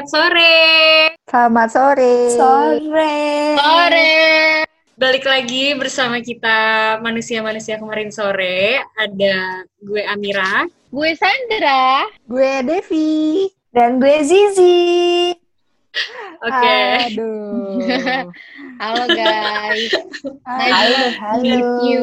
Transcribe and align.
selamat 0.00 0.16
sore. 0.16 0.56
Selamat 1.28 1.68
sore. 1.68 2.14
Sore. 2.32 3.16
Sore. 3.60 4.12
Balik 4.96 5.24
lagi 5.28 5.76
bersama 5.76 6.24
kita 6.24 6.58
manusia-manusia 7.04 7.76
kemarin 7.76 8.08
sore. 8.08 8.80
Ada 8.96 9.68
gue 9.84 10.00
Amira, 10.08 10.64
gue 10.88 11.10
Sandra, 11.16 12.08
gue 12.24 12.52
Devi, 12.64 13.52
dan 13.76 14.00
gue 14.00 14.24
Zizi. 14.24 15.36
Oke. 16.40 16.48
Okay. 16.48 16.92
Aduh. 17.12 17.84
halo 18.80 19.04
guys. 19.12 19.92
Halo, 20.48 21.00
halo. 21.20 21.60
you. 21.84 22.00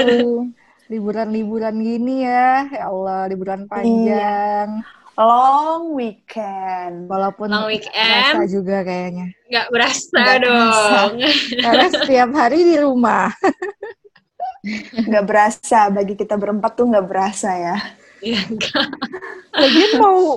Liburan-liburan 0.86 1.82
gini 1.82 2.30
ya, 2.30 2.70
ya 2.70 2.94
Allah, 2.94 3.26
liburan 3.26 3.66
panjang. 3.66 4.86
Iya. 4.86 4.97
Long 5.17 5.98
weekend. 5.98 7.09
Walaupun 7.09 7.49
Long 7.49 7.66
weekend. 7.66 8.38
berasa 8.38 8.45
juga 8.45 8.85
kayaknya. 8.85 9.27
Nggak 9.49 9.67
berasa 9.73 10.13
Nggak 10.13 10.38
dong. 10.45 11.12
Berasa. 11.17 11.34
Karena 11.66 11.85
setiap 11.90 12.30
hari 12.31 12.59
di 12.63 12.76
rumah. 12.77 13.27
Nggak 15.07 15.26
berasa, 15.26 15.80
bagi 15.88 16.13
kita 16.13 16.35
berempat 16.35 16.76
tuh 16.76 16.91
nggak 16.91 17.07
berasa 17.07 17.49
ya. 17.55 17.77
Iya, 18.20 18.41
enggak. 18.45 18.84
Lagi 19.53 19.84
mau 19.95 20.35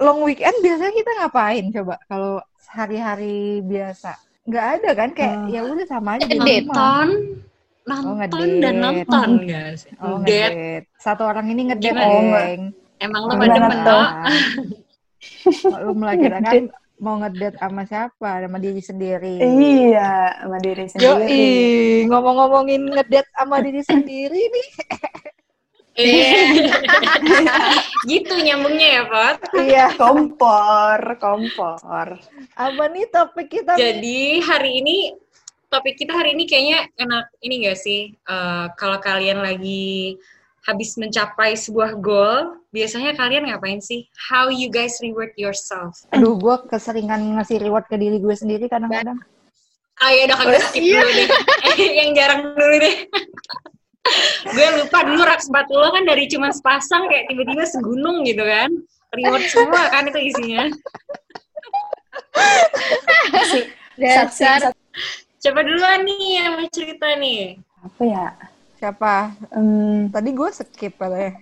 long 0.00 0.20
weekend 0.24 0.56
biasanya 0.58 0.94
kita 0.96 1.10
ngapain 1.20 1.64
coba 1.68 2.00
kalau 2.08 2.40
hari-hari 2.72 3.60
biasa? 3.60 4.16
Nggak 4.48 4.66
ada 4.80 4.90
kan 4.96 5.10
kayak 5.12 5.36
Hmm. 5.44 5.50
ya 5.52 5.60
udah 5.60 5.86
sama 5.86 6.16
aja 6.16 6.24
di 6.24 6.38
Nonton, 6.40 6.56
rumah. 6.72 7.98
Oh, 8.00 8.16
nonton 8.16 8.16
ngedate. 8.16 8.60
dan 8.64 8.74
nonton 8.80 9.28
guys. 9.44 9.80
Oh. 10.00 10.18
Satu 10.96 11.22
orang 11.28 11.46
ini 11.52 11.62
ngedate, 11.68 11.84
Gimana? 11.84 12.08
Oh. 12.08 12.87
Emang 12.98 13.22
lo 13.26 13.32
Gimana 13.34 13.54
pada 13.54 13.78
lo? 13.86 14.00
Lu 15.86 15.92
melahirkan 16.00 16.70
mau 16.98 17.14
ngedate 17.22 17.58
sama 17.62 17.82
siapa? 17.86 18.30
Sama 18.42 18.58
diri 18.58 18.82
sendiri. 18.82 19.34
Iya, 19.38 20.42
sama 20.42 20.58
diri 20.58 20.84
sendiri. 20.90 21.06
Yoi, 21.06 21.46
ngomong-ngomongin 22.10 22.82
ngedate 22.90 23.30
sama 23.38 23.62
diri 23.62 23.82
sendiri 23.86 24.40
nih. 24.50 24.68
Iya. 25.98 26.30
gitu 28.10 28.34
nyambungnya 28.38 28.88
ya, 28.98 29.02
Pot. 29.06 29.38
Iya. 29.58 29.86
Kompor, 29.98 30.98
kompor. 31.18 32.18
Apa 32.54 32.84
nih 32.90 33.06
topik 33.10 33.50
kita? 33.50 33.74
nih? 33.74 33.82
Jadi 33.82 34.20
hari 34.46 34.70
ini 34.82 34.96
topik 35.70 35.98
kita 35.98 36.14
hari 36.14 36.34
ini 36.38 36.46
kayaknya 36.46 36.86
enak 36.98 37.26
ini 37.42 37.54
gak 37.66 37.78
sih? 37.78 38.14
Eh, 38.14 38.66
kalau 38.78 38.98
kalian 39.02 39.42
lagi 39.42 40.18
habis 40.66 40.94
mencapai 40.98 41.58
sebuah 41.58 41.98
goal, 41.98 42.57
biasanya 42.68 43.16
kalian 43.16 43.48
ngapain 43.48 43.80
sih? 43.80 44.08
How 44.28 44.52
you 44.52 44.68
guys 44.68 45.00
reward 45.00 45.32
yourself? 45.40 46.04
Aduh, 46.12 46.36
gue 46.36 46.56
keseringan 46.68 47.38
ngasih 47.38 47.58
reward 47.60 47.88
ke 47.88 47.96
diri 47.96 48.20
gue 48.20 48.34
sendiri 48.36 48.68
kadang-kadang. 48.68 49.16
Ah 49.98 50.14
ya 50.14 50.30
udah 50.30 50.36
kagak 50.38 50.62
skip 50.70 50.82
dulu 50.82 51.10
deh. 51.10 51.28
Eh, 51.74 51.90
yang 52.04 52.14
jarang 52.14 52.54
dulu 52.54 52.76
deh. 52.78 52.96
gue 54.54 54.66
lupa 54.80 54.98
dulu 55.04 55.20
rak 55.26 55.42
sepatu 55.42 55.74
lo 55.74 55.90
kan 55.92 56.06
dari 56.06 56.24
cuma 56.30 56.54
sepasang 56.54 57.10
kayak 57.10 57.26
tiba-tiba 57.28 57.64
segunung 57.66 58.22
gitu 58.22 58.46
kan. 58.46 58.70
Reward 59.10 59.44
semua 59.50 59.90
kan 59.90 60.06
itu 60.06 60.20
isinya. 60.30 60.68
Dasar 63.98 64.70
Coba 65.38 65.62
duluan 65.62 66.02
nih 66.02 66.22
yang 66.42 66.58
mau 66.58 66.66
cerita 66.70 67.14
nih. 67.14 67.62
apa 67.78 68.02
ya? 68.02 68.26
Siapa? 68.78 69.34
Hmm, 69.50 70.06
Tadi 70.14 70.30
gue 70.30 70.48
skip 70.54 70.94
katanya. 70.94 71.34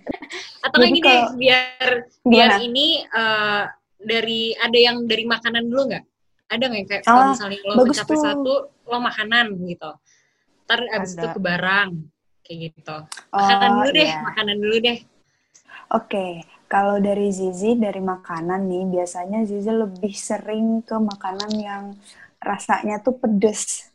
Atau 0.65 0.77
kayak 0.81 0.89
gini, 0.89 1.01
kalau- 1.05 1.33
biar 1.37 1.89
biar 2.25 2.49
Gimana? 2.49 2.65
ini 2.65 2.87
eh, 3.05 3.63
dari 4.01 4.41
ada 4.57 4.77
yang 4.77 5.05
dari 5.05 5.23
makanan 5.23 5.63
dulu 5.69 5.81
nggak? 5.93 6.05
Ada 6.49 6.63
nggak 6.65 6.79
yang 6.81 6.89
kayak 6.89 7.03
kalau 7.05 7.21
Ah, 7.21 7.29
misalnya 7.37 7.59
lo 7.61 7.83
mencapai 7.85 8.15
tuh. 8.17 8.23
satu, 8.25 8.53
lo 8.89 8.97
makanan 8.97 9.45
gitu. 9.69 9.91
Ntar 10.65 10.79
abis 10.97 11.11
Ada. 11.13 11.19
itu 11.21 11.27
ke 11.29 11.39
barang 11.39 11.89
kayak 12.41 12.59
gitu. 12.73 12.97
Makanan 13.29 13.69
oh, 13.69 13.75
dulu 13.77 13.89
deh, 13.93 14.09
iya. 14.09 14.19
makanan 14.23 14.55
dulu 14.57 14.77
deh. 14.81 14.97
Oke, 15.87 16.27
kalau 16.67 16.97
dari 16.99 17.31
Zizi 17.31 17.77
dari 17.77 18.01
makanan 18.01 18.65
nih, 18.65 18.83
biasanya 18.91 19.45
Zizi 19.45 19.71
lebih 19.71 20.11
sering 20.11 20.81
ke 20.83 20.95
makanan 20.97 21.51
yang 21.55 21.83
rasanya 22.41 22.99
tuh 22.99 23.15
pedes. 23.15 23.87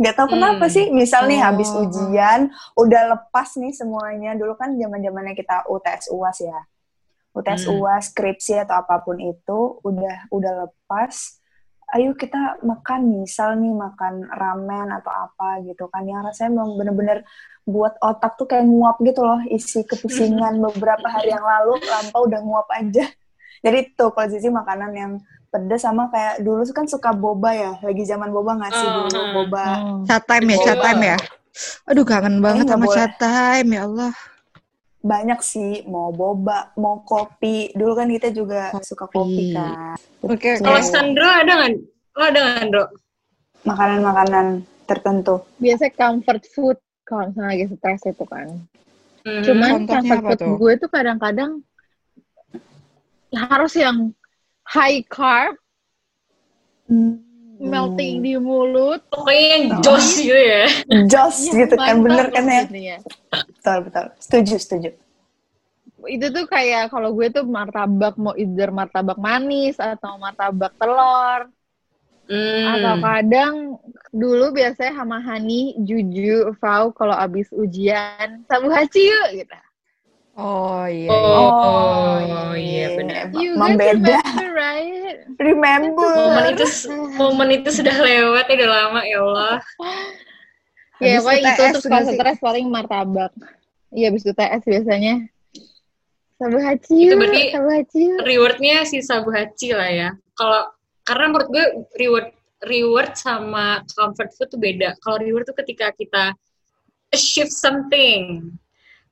Nggak 0.00 0.14
tahu 0.16 0.28
kenapa 0.32 0.64
Hmm. 0.64 0.72
sih, 0.72 0.84
misal 0.88 1.28
nih 1.28 1.38
Oh. 1.38 1.44
habis 1.44 1.68
ujian, 1.68 2.48
udah 2.72 3.02
lepas 3.12 3.52
nih 3.60 3.70
semuanya. 3.70 4.32
Dulu 4.32 4.56
kan 4.56 4.72
zaman 4.72 5.04
zamannya 5.04 5.36
kita 5.36 5.68
UTS 5.68 6.08
UAS 6.08 6.40
ya. 6.40 6.60
UTS 7.30 7.68
Hmm. 7.68 7.76
UAS, 7.78 8.10
skripsi 8.10 8.64
atau 8.64 8.80
apa 8.80 9.04
pun 9.04 9.20
itu, 9.20 9.60
udah 9.84 10.32
udah 10.32 10.52
lepas. 10.66 11.36
Ayo 11.90 12.14
kita 12.14 12.62
makan, 12.62 13.20
misal 13.20 13.58
nih 13.58 13.74
makan 13.74 14.24
ramen 14.30 14.88
atau 14.94 15.10
apa 15.10 15.58
gitu 15.62 15.90
kan, 15.90 16.06
yang 16.06 16.22
rasanya 16.22 16.54
memang 16.54 16.78
bener-bener 16.78 17.18
buat 17.66 17.98
otak 18.00 18.34
tuh 18.34 18.46
kayak 18.46 18.64
nguap 18.64 18.96
gitu 19.02 19.20
loh 19.20 19.42
isi 19.46 19.84
kepusingan 19.84 20.58
beberapa 20.64 21.06
hari 21.06 21.30
yang 21.30 21.44
lalu 21.44 21.76
lampau 21.82 22.24
udah 22.24 22.40
nguap 22.40 22.66
aja 22.72 23.04
jadi 23.60 23.92
tuh 23.96 24.10
kalau 24.12 24.28
Zizi 24.28 24.48
makanan 24.48 24.92
yang 24.96 25.12
pedes 25.50 25.82
sama 25.82 26.06
kayak 26.08 26.40
dulu 26.40 26.62
kan 26.70 26.86
suka 26.86 27.10
boba 27.10 27.50
ya 27.52 27.72
lagi 27.82 28.06
zaman 28.06 28.30
boba 28.30 28.56
nggak 28.56 28.72
sih 28.72 28.88
dulu 28.88 29.08
hmm. 29.18 29.32
boba 29.34 29.64
Chat 30.06 30.22
time 30.24 30.46
ya, 30.46 30.58
chat 30.62 30.78
time 30.78 31.02
ya. 31.02 31.18
Aduh, 31.90 32.06
kangen 32.06 32.38
banget 32.38 32.64
sama 32.70 32.86
boleh. 32.86 32.94
chat 32.94 33.12
time, 33.18 33.68
ya 33.74 33.82
Allah. 33.84 34.12
banyak 35.00 35.40
sih 35.40 35.80
mau 35.88 36.12
boba 36.12 36.76
mau 36.76 37.00
kopi 37.00 37.72
dulu 37.72 37.96
kan 37.96 38.04
kita 38.12 38.28
juga 38.36 38.68
Kopi. 38.68 38.84
suka 38.84 39.08
kopi 39.08 39.56
kan 39.56 39.96
Oke, 40.28 40.60
Betul. 40.60 40.64
Kalau 40.68 40.80
Sandro 40.84 41.24
ada 41.24 41.52
nggak? 41.56 41.72
Lo 42.20 42.22
ada 42.28 42.38
nggak, 42.44 42.56
Andro? 42.68 42.84
makanan-makanan 43.64 44.46
tertentu 44.88 45.44
biasanya 45.60 45.92
comfort 45.96 46.42
food 46.52 46.76
kalau 47.04 47.28
misalnya 47.32 47.48
lagi 47.52 47.64
stres 47.74 48.02
itu 48.06 48.24
kan. 48.28 48.46
Hmm. 49.26 49.42
Cuman 49.44 49.70
Contohnya 49.84 50.00
comfort 50.16 50.20
food 50.22 50.38
tuh? 50.40 50.54
gue 50.60 50.72
tuh 50.80 50.90
kadang-kadang 50.92 51.50
harus 53.34 53.72
yang 53.78 54.10
high 54.66 55.02
carb, 55.06 55.54
melting 57.60 58.24
di 58.24 58.34
mulut. 58.40 59.04
Pokoknya 59.12 59.44
yang 59.54 59.64
jos 59.84 60.06
gitu 60.16 60.34
ya. 60.34 60.64
jos 61.06 61.36
Iya, 61.38 61.52
gitu 61.64 61.74
kan 61.76 61.96
bener 62.00 62.26
kan 62.32 62.44
ya 62.48 62.62
jadinya. 62.66 62.96
betul 63.30 63.78
betul 63.86 64.06
setuju 64.18 64.56
setuju 64.58 64.90
Itu 66.08 66.32
tuh 66.32 66.48
kayak 66.48 66.88
kalau 66.88 67.12
gue 67.12 67.28
tuh 67.28 67.44
martabak 67.44 68.16
mau 68.16 68.32
either 68.32 68.72
martabak 68.72 69.20
manis 69.20 69.76
atau 69.76 70.16
martabak 70.16 70.72
telur. 70.80 71.52
Hmm. 72.30 72.64
Atau 72.72 72.94
kadang 73.04 73.54
dulu 74.14 74.54
biasanya 74.54 75.02
sama 75.02 75.18
Hani, 75.20 75.76
Juju, 75.82 76.56
Fau 76.56 76.88
kalau 76.94 77.12
abis 77.12 77.50
ujian, 77.52 78.46
sabu 78.48 78.70
haci 78.72 79.02
yuk 79.02 79.44
gitu. 79.44 79.58
Oh 80.38 80.86
iya. 80.86 81.10
Oh, 81.10 82.18
iya. 82.22 82.54
iya 82.54 82.86
benar. 82.94 83.22
You 83.34 83.58
Emang 83.58 83.74
guys 83.74 83.98
beda 83.98 84.18
remember, 84.22 84.48
right? 84.54 85.16
remember 85.40 86.12
Momen 86.16 86.44
itu 86.54 86.66
momen 87.18 87.48
itu 87.50 87.70
sudah 87.82 87.96
lewat 87.98 88.44
ya 88.46 88.54
udah 88.62 88.70
lama 88.70 89.00
ya 89.02 89.18
Allah. 89.20 89.56
Ya, 91.00 91.16
pokoknya 91.24 91.56
itu 91.56 91.64
terus 91.80 92.06
sih? 92.12 92.16
stres 92.20 92.38
paling 92.44 92.66
martabak. 92.68 93.32
Iya, 93.90 94.12
habis 94.12 94.22
UTS 94.22 94.62
biasanya. 94.68 95.14
Sabu 96.40 96.56
haci 96.56 96.96
Itu 97.04 97.14
berarti 97.20 97.42
sabu 97.52 97.68
haci 97.68 97.98
yuk. 98.00 98.18
Rewardnya 98.24 98.76
si 98.88 99.04
sabu 99.04 99.28
haci 99.28 99.76
lah 99.76 99.90
ya. 99.92 100.10
Kalau 100.36 100.72
karena 101.04 101.24
menurut 101.32 101.48
gue 101.52 101.66
reward 102.00 102.28
reward 102.64 103.12
sama 103.16 103.84
comfort 103.92 104.32
food 104.36 104.48
tuh 104.48 104.60
beda. 104.60 104.96
Kalau 105.04 105.20
reward 105.20 105.44
tuh 105.48 105.56
ketika 105.60 105.92
kita 105.92 106.32
achieve 107.12 107.52
something. 107.52 108.52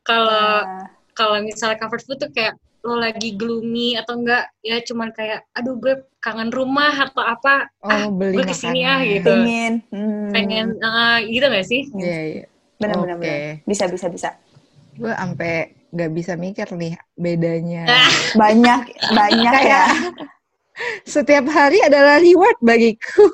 Kalau 0.04 0.64
Nah, 0.64 0.97
kalau 1.18 1.42
misalnya 1.42 1.82
comfort 1.82 2.06
food 2.06 2.22
tuh 2.22 2.30
kayak 2.30 2.54
lo 2.86 2.94
lagi 2.94 3.34
gloomy 3.34 3.98
atau 3.98 4.22
enggak 4.22 4.46
ya 4.62 4.78
cuman 4.86 5.10
kayak 5.10 5.42
aduh 5.50 5.74
gue 5.82 5.98
kangen 6.22 6.54
rumah 6.54 6.94
atau 6.94 7.26
apa 7.26 7.66
ah 7.82 8.06
Oh, 8.06 8.14
beli 8.14 8.38
gue 8.38 8.46
ke 8.46 8.54
sini 8.54 8.86
makanan. 8.86 8.94
ah 8.94 9.00
gitu 9.02 9.30
pingin 9.34 9.72
hmm. 9.90 10.30
pengen 10.30 10.66
ah, 10.86 11.18
gitu 11.26 11.46
gak 11.50 11.66
sih 11.66 11.82
Iya, 11.98 12.18
iya. 12.22 12.44
benar-benar 12.78 13.18
Oke. 13.18 13.66
bisa 13.66 13.90
bisa 13.90 14.06
bisa 14.06 14.30
Gue 14.98 15.14
sampai 15.14 15.78
nggak 15.94 16.10
bisa 16.10 16.34
mikir 16.34 16.66
nih 16.74 16.98
bedanya. 17.14 17.86
Ah. 17.86 18.10
banyak 18.42 18.82
banyak 19.14 19.54
ya 19.62 19.62
Kayak 19.62 19.86
setiap 21.06 21.46
hari 21.50 21.78
adalah 21.82 22.22
reward 22.22 22.54
bagiku. 22.62 23.26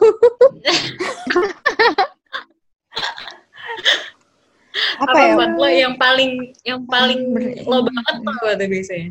apa, 4.75 5.13
apa 5.13 5.19
ya? 5.23 5.33
buat 5.39 5.51
lo 5.55 5.67
yang 5.71 5.95
paling 5.97 6.31
yang 6.67 6.81
paling 6.87 7.21
Ber- 7.35 7.63
lo 7.67 7.79
banget 7.87 8.15
tuh 8.21 8.33
apa 8.35 8.51
tuh 8.59 8.69
biasanya? 8.69 9.09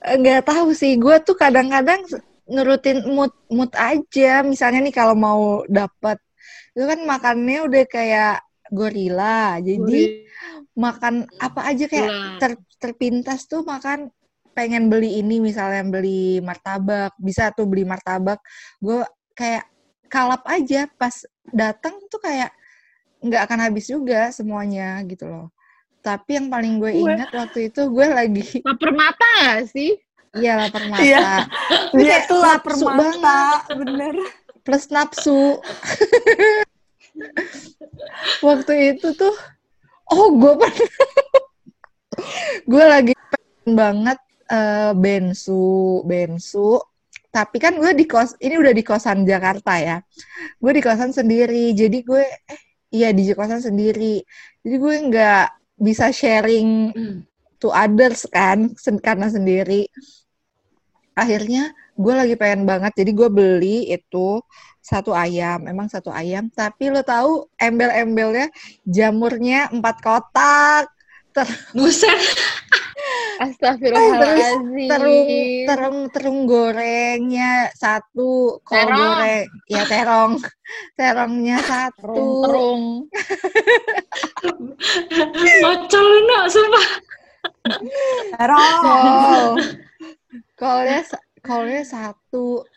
Nggak 0.00 0.42
tahu 0.48 0.68
sih 0.72 0.92
gue 0.96 1.16
tuh 1.26 1.36
kadang-kadang 1.36 2.00
nurutin 2.48 3.04
mood 3.04 3.32
mood 3.52 3.72
aja. 3.76 4.40
Misalnya 4.44 4.80
nih 4.84 4.94
kalau 4.94 5.16
mau 5.16 5.62
dapat 5.68 6.16
itu 6.72 6.84
kan 6.86 7.00
makannya 7.04 7.58
udah 7.68 7.84
kayak 7.88 8.36
gorila. 8.72 9.60
Jadi 9.60 10.00
makan 10.76 11.14
apa 11.36 11.60
aja 11.68 11.84
kayak 11.90 12.12
ter, 12.40 12.52
terpintas 12.80 13.44
tuh 13.50 13.60
makan 13.66 14.08
pengen 14.56 14.90
beli 14.92 15.20
ini 15.20 15.38
misalnya 15.40 15.84
beli 15.84 16.40
martabak. 16.40 17.12
Bisa 17.20 17.52
tuh 17.52 17.68
beli 17.68 17.84
martabak. 17.84 18.40
Gue 18.80 19.04
kayak 19.36 19.68
kalap 20.10 20.42
aja 20.48 20.88
pas 20.98 21.12
datang 21.52 21.94
tuh 22.10 22.18
kayak 22.24 22.50
nggak 23.20 23.42
akan 23.46 23.58
habis 23.68 23.84
juga 23.86 24.32
semuanya 24.32 25.00
gitu 25.04 25.28
loh. 25.28 25.46
Tapi 26.00 26.40
yang 26.40 26.48
paling 26.48 26.80
gue 26.80 26.92
Gue- 26.96 27.12
ingat 27.12 27.28
waktu 27.30 27.68
itu 27.68 27.84
gue 27.92 28.06
lagi 28.08 28.44
Lapar 28.68 28.90
mata 28.92 29.28
gak 29.44 29.68
sih? 29.68 30.00
iya 30.32 30.54
lapar 30.56 30.86
mata. 30.86 31.02
Iya. 31.02 31.44
Dia 31.92 32.16
tuh 32.24 32.38
lapar 32.38 32.74
mata, 32.78 33.66
bener. 33.74 34.14
plus 34.62 34.86
nafsu. 34.88 35.58
Waktu 38.40 38.96
itu 38.96 39.12
tuh 39.12 39.34
oh 40.08 40.28
gue 40.34 40.52
pernah. 40.56 40.88
Gue 42.70 42.84
lagi 42.84 43.12
pengen 43.16 43.72
banget 43.74 44.18
eh, 44.46 44.92
bensu 44.94 46.00
bensu. 46.04 46.76
Tapi 47.30 47.56
kan 47.56 47.78
gue 47.78 47.94
di 47.94 48.04
kos 48.04 48.34
ini 48.38 48.58
udah 48.58 48.74
di 48.74 48.82
kosan 48.82 49.22
Jakarta 49.24 49.78
ya. 49.78 49.96
Gue 50.58 50.72
di 50.74 50.82
kosan 50.82 51.10
sendiri. 51.10 51.72
Jadi 51.72 52.02
gue 52.02 52.20
eh 52.22 52.62
iya 52.90 53.08
di 53.16 53.22
kosan 53.34 53.62
sendiri 53.62 54.22
jadi 54.62 54.76
gue 54.76 54.94
nggak 55.10 55.44
bisa 55.80 56.12
sharing 56.12 56.92
Hmm. 56.92 57.16
to 57.62 57.68
others 57.72 58.26
kan 58.28 58.72
sen- 58.76 59.00
karena 59.00 59.28
sendiri 59.30 59.88
akhirnya 61.14 61.72
gue 62.00 62.14
lagi 62.16 62.34
pengen 62.40 62.64
banget 62.64 62.92
jadi 62.96 63.10
gue 63.12 63.28
beli 63.28 63.78
itu 63.92 64.40
satu 64.80 65.12
ayam 65.12 65.68
emang 65.68 65.86
satu 65.92 66.08
ayam 66.08 66.48
tapi 66.48 66.88
lo 66.88 67.04
tahu 67.04 67.44
embel-embelnya 67.60 68.48
jamurnya 68.88 69.68
empat 69.74 69.96
kotak 70.00 70.84
Buset. 71.76 72.10
Astagfirullahaladzim. 73.40 74.92
terung 74.92 75.24
terung 75.64 75.98
terung 76.12 76.40
gorengnya 76.44 77.72
satu 77.72 78.60
kol 78.60 78.76
Terong. 78.76 79.00
goreng 79.00 79.48
ya 79.64 79.82
terong 79.88 80.32
terongnya 80.92 81.56
satu 81.64 82.44
Terung. 82.44 82.84
Bocol 85.64 86.04
lu 86.04 86.18
nak, 86.28 86.44
sumpah. 86.52 86.86
Terong. 88.36 89.56
kol 90.60 90.60
kolnya 90.60 91.00
kolnya 91.40 91.82
satu 91.88 92.68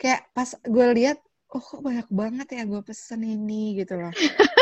kayak 0.00 0.32
pas 0.32 0.48
gue 0.64 0.86
lihat 0.96 1.20
oh 1.52 1.60
kok 1.60 1.84
banyak 1.84 2.08
banget 2.08 2.56
ya 2.56 2.62
gue 2.64 2.80
pesen 2.80 3.20
ini 3.20 3.84
gitu 3.84 4.00
loh 4.00 4.16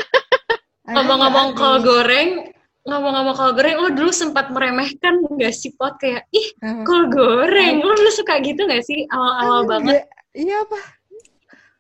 Ngomong-ngomong 0.85 1.57
kol 1.57 1.81
goreng, 1.81 2.45
ngomong-ngomong 2.85 3.35
kol 3.35 3.53
goreng, 3.57 3.77
lo 3.81 3.89
dulu 3.97 4.13
sempat 4.13 4.53
meremehkan 4.53 5.25
nggak 5.25 5.55
sih 5.57 5.73
pot 5.73 5.97
kayak, 5.97 6.29
ih 6.37 6.53
kol 6.85 7.09
goreng, 7.09 7.81
lo 7.81 7.93
dulu 7.97 8.11
suka 8.13 8.37
gitu 8.45 8.61
nggak 8.69 8.85
sih 8.85 9.09
awal-awal 9.09 9.65
banget? 9.65 10.05
nggak- 10.05 10.09
iya 10.37 10.57
apa 10.67 10.79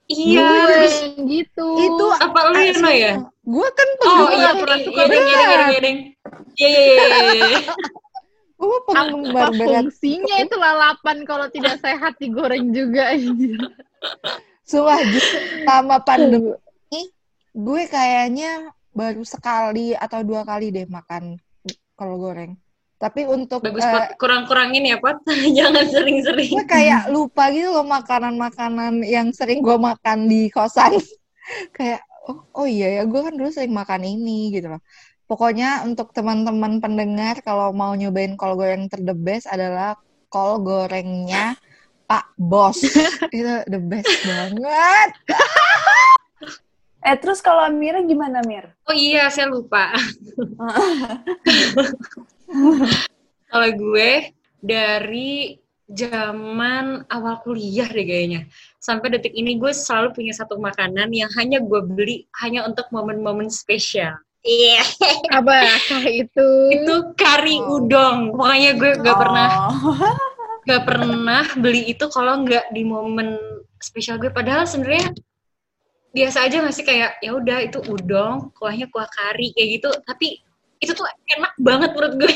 Iya, 0.04 0.48
terus 0.68 0.96
gitu. 1.24 1.68
itu 1.80 2.06
apa 2.12 2.38
lu 2.52 2.60
yang 2.60 2.76
no 2.84 2.90
ya? 2.92 3.12
gue 3.24 3.68
kan 3.72 3.88
Oh 4.04 4.28
penggemar 4.28 4.28
iya, 4.28 4.36
nggak 4.36 4.56
pernah 4.60 4.76
iya, 4.76 4.84
suka 4.84 5.00
iya, 5.00 5.08
deng, 5.08 5.24
iya, 5.24 5.40
iya, 5.40 5.48
iya. 5.48 5.92
Iya, 6.54 6.68
iya, 6.68 6.80
iya, 6.84 6.96
iya, 7.24 7.40
iya. 7.40 7.60
gue 8.54 8.78
penggemar 8.88 9.48
berat 9.56 9.84
fungsinya 9.88 10.36
itu 10.44 10.56
lalapan 10.56 11.16
kalau 11.24 11.46
tidak 11.52 11.76
sehat 11.80 12.12
digoreng 12.20 12.72
juga. 12.72 13.12
Sumpah, 14.64 15.00
sama 15.68 15.96
pandemi 16.04 16.52
gue 17.64 17.82
kayaknya 17.88 18.72
baru 18.94 19.26
sekali 19.26 19.92
atau 19.92 20.22
dua 20.22 20.46
kali 20.46 20.70
deh 20.70 20.86
makan 20.86 21.36
kol 21.98 22.14
goreng. 22.16 22.54
Tapi 22.94 23.26
untuk 23.28 23.60
Bagus 23.60 23.84
pot, 23.84 24.16
kurang-kurangin 24.16 24.86
ya 24.86 24.96
pot, 24.96 25.20
jangan 25.58 25.84
sering-sering. 25.90 26.56
gue 26.56 26.64
kayak 26.64 27.10
lupa 27.12 27.52
gitu 27.52 27.74
loh 27.74 27.84
makanan-makanan 27.84 29.04
yang 29.04 29.28
sering 29.34 29.60
gue 29.60 29.76
makan 29.76 30.30
di 30.30 30.48
kosan. 30.48 30.96
kayak 31.76 32.00
oh, 32.24 32.64
oh 32.64 32.66
iya 32.70 32.96
ya 32.96 33.02
gue 33.04 33.20
kan 33.20 33.36
dulu 33.36 33.50
sering 33.52 33.74
makan 33.74 34.06
ini 34.06 34.54
gitu 34.54 34.72
loh. 34.72 34.80
Pokoknya 35.28 35.84
untuk 35.84 36.16
teman-teman 36.16 36.80
pendengar 36.80 37.40
kalau 37.44 37.74
mau 37.76 37.92
nyobain 37.92 38.38
kol 38.40 38.56
goreng 38.56 38.88
ter 38.88 39.04
the 39.04 39.16
best 39.16 39.50
adalah 39.50 39.98
kol 40.32 40.62
gorengnya 40.62 41.58
Pak 42.08 42.36
Bos. 42.40 42.80
Itu 43.36 43.68
the 43.68 43.80
best 43.80 44.12
banget. 44.24 45.10
Eh, 47.04 47.16
terus 47.20 47.44
kalau 47.44 47.68
Mira 47.68 48.00
gimana, 48.00 48.40
Mir? 48.40 48.72
Oh 48.88 48.96
iya, 48.96 49.28
saya 49.28 49.52
lupa. 49.52 49.92
Kalau 53.44 53.70
gue 53.70 54.32
dari 54.58 55.60
zaman 55.84 57.04
awal 57.06 57.44
kuliah 57.44 57.86
deh 57.86 58.02
kayaknya. 58.02 58.48
Sampai 58.80 59.12
detik 59.12 59.36
ini 59.36 59.60
gue 59.60 59.70
selalu 59.70 60.16
punya 60.16 60.32
satu 60.32 60.56
makanan 60.56 61.12
yang 61.12 61.28
hanya 61.36 61.60
gue 61.60 61.80
beli 61.84 62.24
hanya 62.40 62.64
untuk 62.64 62.88
momen-momen 62.88 63.52
spesial. 63.52 64.16
Iya, 64.44 64.80
Apakah 65.32 66.04
itu? 66.04 66.48
itu 66.72 66.94
kari 67.16 67.60
Oh. 67.64 67.80
udang. 67.80 68.32
Pokoknya 68.32 68.70
gue 68.76 68.90
gak 69.00 69.16
pernah 69.16 69.48
Oh. 69.72 69.96
gak 70.64 70.82
pernah 70.88 71.44
beli 71.60 71.92
itu 71.92 72.08
kalau 72.08 72.44
nggak 72.44 72.72
di 72.72 72.82
momen 72.84 73.36
spesial 73.78 74.16
gue. 74.16 74.28
Padahal 74.28 74.64
sebenarnya 74.64 75.12
biasa 76.14 76.46
aja 76.46 76.62
masih 76.62 76.86
kayak 76.86 77.18
ya 77.18 77.34
udah 77.34 77.58
itu 77.66 77.82
udang, 77.90 78.54
kuahnya 78.54 78.86
kuah 78.88 79.10
kari 79.10 79.50
kayak 79.52 79.68
gitu. 79.82 79.90
Tapi 80.06 80.38
itu 80.78 80.92
tuh 80.94 81.04
enak 81.34 81.52
banget 81.58 81.90
menurut 81.92 82.14
gue. 82.22 82.34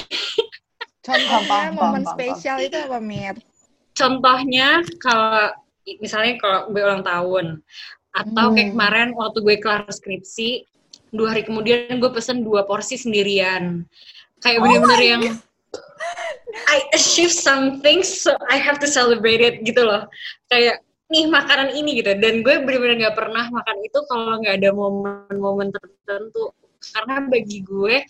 Contohnya 1.07 1.73
momen 1.73 2.05
spesial 2.05 2.59
itu 2.61 2.77
apa, 2.77 2.99
Mir? 3.01 3.39
contohnya 3.99 4.87
kalau 5.03 5.51
misalnya 5.99 6.39
kalau 6.39 6.71
gue 6.71 6.79
ulang 6.79 7.03
tahun 7.03 7.59
atau 8.15 8.47
kayak 8.55 8.71
Hmm. 8.71 8.75
kemarin 8.79 9.09
waktu 9.19 9.39
gue 9.43 9.57
kelar 9.59 9.91
skripsi 9.91 10.63
dua 11.11 11.35
hari 11.35 11.43
kemudian 11.43 11.99
gue 11.99 12.11
pesen 12.15 12.47
dua 12.47 12.63
porsi 12.63 12.95
sendirian 12.95 13.83
kayak 14.39 14.63
bener-bener 14.63 15.03
yang 15.03 15.23
I 16.71 16.87
achieve 16.95 17.35
something 17.35 18.07
so 18.07 18.39
I 18.47 18.57
have 18.63 18.79
to 18.81 18.89
celebrate 18.89 19.43
it 19.43 19.67
gitu 19.67 19.83
loh 19.83 20.07
kayak 20.47 20.79
nih 21.09 21.25
makanan 21.29 21.73
ini 21.73 22.01
gitu. 22.01 22.13
Dan 22.21 22.45
gue 22.45 22.55
bener-bener 22.63 23.09
nggak 23.09 23.17
pernah 23.17 23.45
makan 23.49 23.77
itu 23.81 23.99
kalau 24.09 24.39
nggak 24.41 24.55
ada 24.61 24.71
momen-momen 24.73 25.69
tertentu. 25.73 26.53
Karena 26.79 27.25
bagi 27.27 27.59
gue 27.65 28.05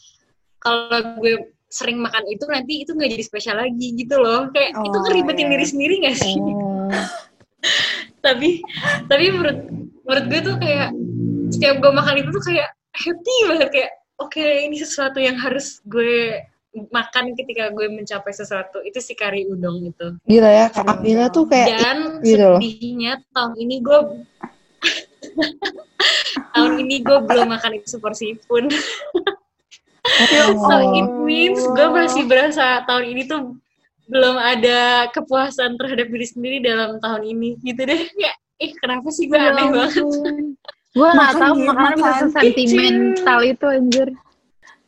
kalau 0.58 1.16
gue 1.22 1.54
sering 1.68 2.00
makan 2.00 2.24
itu 2.32 2.44
nanti 2.48 2.82
itu 2.82 2.96
nggak 2.96 3.10
jadi 3.14 3.24
spesial 3.24 3.56
lagi 3.62 3.94
gitu 3.94 4.18
loh. 4.18 4.50
Kayak 4.50 4.76
itu 4.82 4.96
Oh, 4.98 5.02
ngeribetin 5.06 5.46
iya. 5.46 5.52
diri 5.56 5.66
sendiri 5.66 5.94
nggak 6.04 6.16
sih? 6.18 6.34
Oh. 6.36 6.90
tapi 8.26 8.62
tapi 9.06 9.24
menurut 9.30 9.58
menurut 10.02 10.24
gue 10.26 10.40
tuh 10.42 10.56
kayak 10.58 10.90
setiap 11.54 11.76
gue 11.78 11.92
makan 11.94 12.16
itu 12.18 12.28
tuh 12.34 12.44
kayak 12.44 12.68
happy 12.98 13.36
banget. 13.46 13.68
Kayak 13.70 13.90
oke 14.18 14.42
ini 14.42 14.76
sesuatu 14.82 15.22
yang 15.22 15.38
harus 15.38 15.78
gue 15.86 16.42
makan 16.92 17.34
ketika 17.34 17.74
gue 17.74 17.90
mencapai 17.90 18.30
sesuatu 18.30 18.78
itu 18.86 19.02
si 19.02 19.18
kari 19.18 19.50
udang 19.50 19.82
itu. 19.82 20.14
Gila 20.28 20.50
ya, 20.50 20.66
Kak 20.70 21.02
tuh 21.34 21.44
kayak 21.50 21.68
dan 21.74 21.98
gitu 22.22 22.44
loh. 22.44 22.60
sedihnya 22.62 23.18
tahun 23.34 23.52
ini 23.58 23.76
gue 23.82 23.98
tahun 26.54 26.72
ini 26.86 26.96
gue 27.02 27.18
belum 27.26 27.48
makan 27.50 27.82
itu 27.82 27.98
seporsi 27.98 28.38
pun 28.46 28.70
so 30.68 30.76
it 30.94 31.08
means 31.26 31.60
gue 31.60 31.88
masih 31.90 32.30
berasa 32.30 32.86
tahun 32.86 33.04
ini 33.12 33.22
tuh 33.26 33.58
belum 34.08 34.40
ada 34.40 35.06
kepuasan 35.12 35.76
terhadap 35.76 36.08
diri 36.08 36.26
sendiri 36.26 36.56
dalam 36.64 36.96
tahun 36.98 37.22
ini. 37.28 37.60
Gitu 37.60 37.80
deh. 37.84 38.08
Kayak 38.16 38.36
ih 38.58 38.72
kenapa 38.80 39.08
sih 39.12 39.30
gue 39.30 39.38
aneh 39.38 39.68
banget? 39.70 40.02
Gue 40.96 41.08
gak 41.14 41.32
Mir, 41.54 41.68
makanan 41.68 42.32
sentimental 42.32 43.38
itu 43.44 43.66
anjir. 43.68 44.08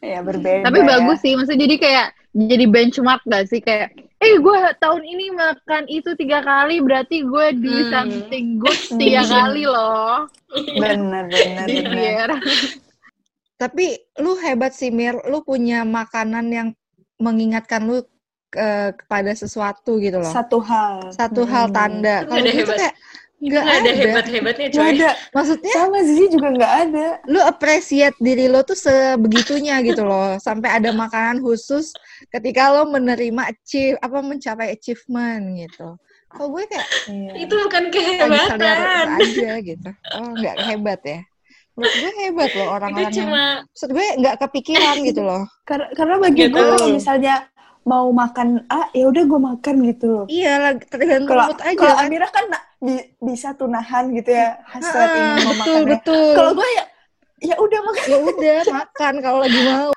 Ya, 0.00 0.21
berbeda. 0.21 0.64
Tapi 0.64 0.80
ya. 0.80 0.87
bagus 0.88 1.19
sih, 1.21 1.37
maksudnya 1.37 1.64
jadi 1.64 1.76
kayak 1.76 2.07
jadi 2.30 2.64
benchmark 2.66 3.21
gak 3.25 3.45
sih 3.47 3.59
kayak 3.59 3.90
eh 4.16 4.37
gue 4.37 4.57
tahun 4.78 5.02
ini 5.02 5.33
makan 5.33 5.85
itu 5.88 6.12
tiga 6.14 6.40
kali 6.40 6.78
berarti 6.78 7.21
gue 7.21 7.47
do 7.59 7.73
Hmm. 7.75 7.90
something 7.90 8.47
good 8.57 8.80
tiga 9.00 9.23
kali 9.25 9.64
loh 9.64 10.28
Bener, 10.50 11.25
bener, 11.26 11.66
di 11.66 11.78
bener. 11.80 12.28
Tapi 13.54 13.87
lu 14.19 14.35
hebat 14.37 14.73
sih, 14.73 14.88
Mir. 14.88 15.21
Lu 15.26 15.40
punya 15.40 15.85
makanan 15.85 16.47
yang 16.49 16.69
mengingatkan 17.16 17.85
lu 17.85 18.00
ke- 18.49 18.97
kepada 18.97 19.30
sesuatu 19.33 20.00
gitu 20.00 20.19
loh. 20.19 20.33
Satu 20.33 20.59
hal. 20.61 21.12
Satu 21.12 21.45
hal 21.45 21.69
Hmm. 21.69 21.75
tanda. 21.76 22.16
Itu 22.21 22.30
Kalau 22.30 22.47
hebat. 22.47 22.76
kayak 22.78 22.95
nggak 23.40 23.64
ada 23.64 23.80
ada. 23.80 23.90
hebat-hebatnya 23.97 24.66
coy 24.68 24.85
ada. 24.94 25.11
Maksudnya 25.32 25.73
Sama 25.73 25.99
Zizi 26.04 26.25
juga 26.28 26.49
nggak 26.52 26.75
ada. 26.85 27.06
lu 27.25 27.40
appreciate 27.40 28.12
diri 28.20 28.47
lo 28.47 28.61
tuh 28.61 28.76
sebegitunya 28.76 29.80
gitu 29.80 30.04
loh. 30.04 30.37
Sampai 30.47 30.68
ada 30.70 30.92
makanan 30.92 31.40
khusus 31.40 31.97
ketika 32.28 32.68
lo 32.70 32.85
menerima 32.87 33.49
achieve 33.49 33.97
apa 33.99 34.20
mencapai 34.20 34.76
achievement 34.76 35.56
gitu. 35.56 35.97
Kok 36.30 36.47
gue 36.47 36.62
kayak 36.68 36.87
Iya. 37.11 37.32
itu 37.42 37.54
bukan 37.59 37.85
kehebatan 37.90 38.61
aja 39.18 39.50
gitu. 39.59 39.90
Oh, 40.14 40.30
nggak 40.37 40.56
hebat 40.62 41.00
ya. 41.02 41.20
Menurut 41.75 41.94
gue 41.97 42.12
hebat 42.20 42.50
loh 42.52 42.61
itu 42.61 42.70
orang-orang 42.70 43.02
yang 43.02 43.14
cuma 43.25 43.42
maksud 43.64 43.88
gue 43.90 44.06
nggak 44.20 44.37
kepikiran 44.38 44.97
gitu 45.02 45.23
loh. 45.25 45.42
Karena, 45.64 45.88
karena 45.97 46.14
bagi 46.20 46.44
Gitu. 46.44 46.52
gue 46.52 46.62
kalau 46.62 46.87
misalnya 46.92 47.35
mau 47.82 48.08
makan 48.10 48.49
A 48.66 48.92
ya 48.92 49.06
udah 49.06 49.22
gue 49.22 49.40
makan 49.42 49.75
gitu 49.84 50.04
loh 50.06 50.25
Iya, 50.26 50.52
lagi 50.60 50.84
tergantung 50.84 51.28
kalau 51.28 51.49
mood 51.49 51.60
aja 51.60 51.76
kalau 51.76 51.94
kan. 51.94 52.06
Amira 52.06 52.28
kan 52.28 52.44
na- 52.46 52.66
bi- 52.78 53.08
bisa 53.18 53.52
tuh 53.52 53.66
nahan 53.66 54.12
gitu 54.12 54.30
ya 54.30 54.60
hasrat 54.64 55.06
Ah, 55.06 55.16
ingin 55.16 55.37
mau 55.38 55.52
betul, 55.54 55.54
makannya 55.54 55.90
betul. 55.94 56.30
kalau 56.34 56.50
gue 56.54 56.68
ya 56.70 56.84
ya 57.42 57.54
udah 57.56 57.80
makan 57.82 58.04
Ya 58.06 58.18
udah 58.20 58.58
makan 58.70 59.14
kalau 59.18 59.38
lagi 59.40 59.60
mau. 59.62 59.90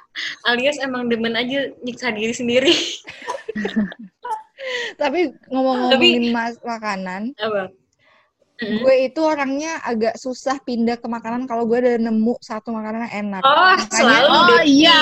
alias 0.43 0.77
emang 0.77 1.07
demen 1.07 1.33
aja 1.33 1.59
nyiksa 1.79 2.09
diri 2.09 2.31
sendiri. 2.31 2.73
Tapi 4.95 5.19
ngomong-ngomongin 5.49 6.31
mas 6.31 6.55
makanan, 6.61 7.35
Apa? 7.35 7.67
Mm. 8.63 8.79
gue 8.79 8.96
itu 9.03 9.20
orangnya 9.20 9.84
agak 9.84 10.15
susah 10.15 10.55
pindah 10.60 10.96
ke 10.96 11.05
makanan 11.05 11.43
kalau 11.43 11.67
gue 11.67 11.75
udah 11.75 12.00
nemu 12.00 12.39
satu 12.39 12.72
makanan 12.72 13.05
yang 13.08 13.15
enak. 13.27 13.41
Oh, 13.43 13.75
Makanya- 13.75 13.91
selalu 13.91 14.27
Oh, 14.29 14.43
deh. 14.48 14.63
iya. 14.63 15.01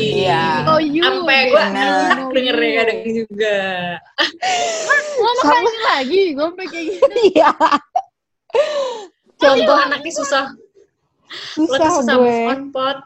Iya. 0.00 0.42
Oh, 0.66 0.80
you. 0.80 1.04
Sampai 1.04 1.38
gue 1.48 1.60
enak 1.60 2.28
denger 2.32 2.56
ya 2.56 2.72
kadang 2.80 3.00
juga. 3.06 3.58
Lo 5.14 5.30
makan 5.38 5.60
ini 5.60 5.80
lagi, 5.84 6.22
gue 6.32 6.44
sampai 6.48 6.66
kayak 6.66 6.84
gitu. 6.88 7.06
Iya. 7.34 7.50
Contoh 9.34 9.76
anaknya 9.76 10.12
susah. 10.14 10.44
Susah 11.54 11.88
susah 12.00 12.14
gue. 12.16 12.22
move 12.22 12.50
on, 12.50 12.60
Pot. 12.70 12.98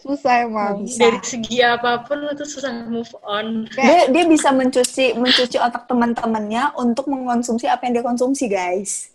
Susah 0.00 0.48
emang. 0.48 0.84
Bisa. 0.84 1.08
Dari 1.08 1.20
segi 1.20 1.58
apa 1.60 2.04
pun 2.04 2.24
lo 2.24 2.32
tuh 2.32 2.48
susah 2.48 2.72
move 2.88 3.12
on. 3.20 3.68
dia 3.68 4.08
dia 4.08 4.24
bisa 4.24 4.48
mencuci 4.48 5.12
mencuci 5.12 5.56
otak 5.60 5.84
teman-temannya 5.84 6.72
untuk 6.76 7.08
mengkonsumsi 7.08 7.68
apa 7.68 7.84
yang 7.84 8.00
dia 8.00 8.04
konsumsi 8.04 8.48
guys 8.48 9.12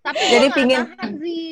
Tapi 0.00 0.22
Jadi 0.26 0.46
pingin- 0.56 0.80
nggak 0.80 0.96
tahan 0.96 1.12
sih. 1.20 1.46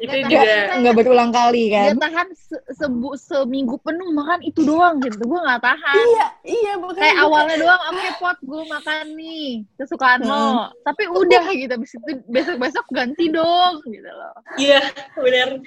Itu 0.00 0.16
Nggak 0.16 0.32
juga. 0.32 0.52
Nggak 0.80 0.94
berulang 0.96 1.28
kali 1.30 1.64
kan. 1.68 1.92
tahan 2.00 2.28
se- 2.32 2.64
sebu- 2.72 3.20
seminggu 3.20 3.76
penuh 3.84 4.08
makan 4.10 4.40
itu 4.40 4.64
doang 4.64 4.96
gitu. 4.96 5.20
Gue 5.20 5.36
nggak 5.36 5.60
tahan. 5.60 5.92
iya 6.08 6.26
iya 6.48 6.72
makanya 6.80 7.04
Kayak 7.04 7.16
awalnya 7.20 7.56
doang, 7.60 7.82
oke 7.84 8.08
pot 8.16 8.38
gue 8.40 8.62
makan 8.64 9.04
nih 9.12 9.48
kesukaan 9.76 10.20
lo. 10.24 10.72
Tapi 10.80 11.02
udah 11.04 11.44
gitu, 11.52 11.72
abis 11.76 11.92
itu 11.92 12.12
besok-besok 12.32 12.86
ganti 12.88 13.28
dong 13.28 13.84
gitu 13.84 14.08
loh. 14.08 14.32
Iya, 14.56 14.80
benar. 15.12 15.60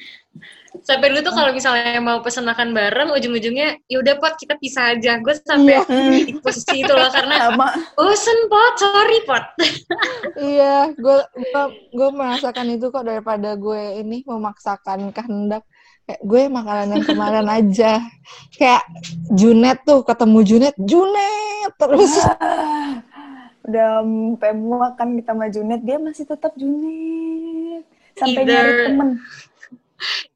Sampai 0.81 1.13
dulu 1.13 1.21
tuh 1.21 1.33
kalau 1.37 1.53
misalnya 1.53 2.01
mau 2.01 2.19
pesen 2.25 2.43
makan 2.43 2.73
bareng, 2.73 3.13
ujung-ujungnya 3.13 3.77
ya 3.85 3.97
udah 4.01 4.17
pot 4.17 4.33
kita 4.35 4.57
pisah 4.57 4.97
aja. 4.97 5.21
Gue 5.21 5.37
sampai 5.37 5.85
Hmm, 5.85 6.09
di 6.09 6.33
posisi 6.41 6.81
itu 6.81 6.89
loh 6.89 7.07
karena 7.13 7.53
sama 7.53 7.67
bosen 7.93 8.39
pot, 8.49 8.73
sorry 8.81 9.19
pot. 9.29 9.45
Iya, 10.35 10.91
gue 10.97 11.17
gue 11.21 11.63
gue 11.93 12.09
merasakan 12.09 12.73
itu 12.73 12.89
kok 12.89 13.05
daripada 13.05 13.53
gue 13.53 14.01
ini 14.01 14.25
memaksakan 14.25 15.13
kehendak. 15.13 15.61
Kayak 16.03 16.21
gue 16.25 16.41
makanan 16.51 16.87
yang 16.99 17.05
kemarin 17.05 17.47
aja. 17.47 17.91
Kayak 18.57 18.83
Junet 19.31 19.77
tuh 19.85 20.01
ketemu 20.03 20.39
Junet, 20.43 20.75
Junet 20.75 21.71
terus. 21.79 22.11
Ah, 22.41 22.99
udah 23.63 24.03
sampai 24.03 24.51
muak 24.51 24.99
kan 24.99 25.15
kita 25.15 25.31
sama 25.31 25.47
Junet 25.47 25.79
dia 25.85 25.95
masih 25.95 26.27
tetap 26.27 26.51
Junet 26.57 27.85
sampai 28.13 28.41
Either- 28.43 28.51
nyari 28.51 28.73
temen 28.89 29.09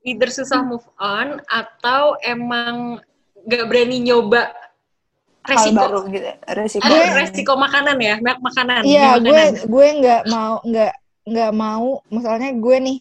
Either 0.04 0.30
susah 0.32 0.64
move 0.64 0.86
on 0.98 1.42
atau 1.48 2.16
emang 2.24 3.02
gak 3.48 3.64
berani 3.68 4.04
nyoba 4.04 4.52
hal 5.48 5.56
resiko. 5.56 5.80
baru 5.80 6.00
gitu 6.12 6.32
resiko 6.52 6.84
Ada 6.84 6.92
Gue- 6.92 7.16
resiko 7.16 7.54
makanan 7.56 7.98
ya, 8.04 8.16
mak 8.20 8.38
makanan. 8.44 8.82
Iya, 8.84 9.10
gue 9.24 9.44
gue 9.64 9.88
nggak 10.04 10.22
mau 10.28 10.60
nggak 10.60 10.94
nggak 11.28 11.52
mau. 11.56 11.88
Misalnya 12.12 12.50
gue 12.52 12.78
nih, 12.84 12.98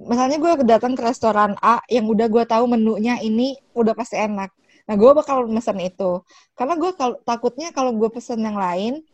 misalnya 0.00 0.36
gue 0.40 0.52
datang 0.64 0.96
ke 0.96 1.02
restoran 1.04 1.52
A 1.60 1.84
yang 1.92 2.08
udah 2.08 2.32
gue 2.32 2.44
tahu 2.48 2.64
menunya 2.64 3.20
ini 3.20 3.60
udah 3.76 3.92
pasti 3.92 4.16
enak. 4.16 4.48
Nah, 4.86 4.94
gue 4.94 5.10
bakal 5.12 5.50
mesen 5.50 5.76
itu. 5.82 6.22
Karena 6.56 6.78
gue 6.80 6.90
kalau 6.96 7.20
takutnya 7.26 7.68
kalau 7.74 7.92
gue 7.92 8.08
pesen 8.08 8.40
yang 8.40 8.56
lain, 8.56 9.04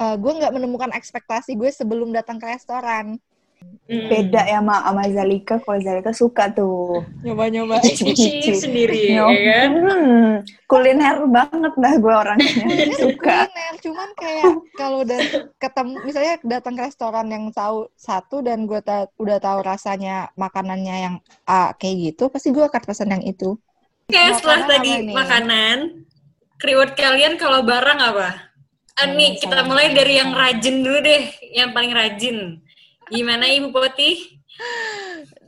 eh, 0.00 0.16
gue 0.16 0.32
nggak 0.38 0.52
menemukan 0.54 0.88
ekspektasi 0.96 1.52
gue 1.58 1.68
sebelum 1.68 2.14
datang 2.16 2.40
ke 2.40 2.48
restoran. 2.48 3.20
Hmm. 3.92 4.08
beda 4.08 4.42
ya 4.48 4.58
sama, 4.62 4.76
sama 4.88 5.04
Zalika 5.10 5.54
kalau 5.60 5.78
Zalika 5.82 6.10
suka 6.16 6.48
tuh 6.54 7.02
Nyoba-nyoba. 7.20 7.76
Sendiri, 8.62 9.12
ya 9.12 9.24
kan? 9.26 9.70
Hmm, 9.74 10.30
kuliner 10.70 11.16
banget 11.28 11.74
lah 11.76 11.92
gue 12.00 12.14
orangnya 12.14 12.66
suka 13.02 13.46
kuliner 13.46 13.74
cuman 13.84 14.08
kayak 14.16 14.52
kalau 14.78 15.04
udah 15.04 15.20
ketemu 15.60 15.94
misalnya 16.02 16.34
datang 16.42 16.74
ke 16.78 16.82
restoran 16.88 17.26
yang 17.28 17.44
tahu 17.52 17.86
satu 17.94 18.40
dan 18.40 18.64
gue 18.64 18.80
ta- 18.80 19.10
udah 19.20 19.38
tahu 19.38 19.58
rasanya 19.62 20.32
makanannya 20.34 20.96
yang 21.10 21.14
A 21.44 21.76
kayak 21.76 22.16
gitu 22.16 22.32
pasti 22.32 22.50
gue 22.50 22.64
akan 22.64 22.82
pesan 22.82 23.12
yang 23.12 23.24
itu 23.26 23.58
Oke, 24.12 24.18
setelah 24.36 24.68
Makanan 24.68 24.72
tadi 24.76 24.90
nih? 25.08 25.14
makanan, 25.16 25.78
reward 26.60 26.92
kalian 27.00 27.34
kalau 27.40 27.64
barang 27.64 27.96
apa? 27.96 28.28
Ah, 29.00 29.08
nih, 29.08 29.40
kita 29.40 29.64
mulai 29.64 29.96
dari 29.96 30.20
yang 30.20 30.36
rajin 30.36 30.84
dulu 30.84 30.98
deh, 31.00 31.22
yang 31.56 31.72
paling 31.72 31.96
rajin. 31.96 32.60
Gimana 33.12 33.44
Ibu 33.44 33.68
Poti? 33.76 34.40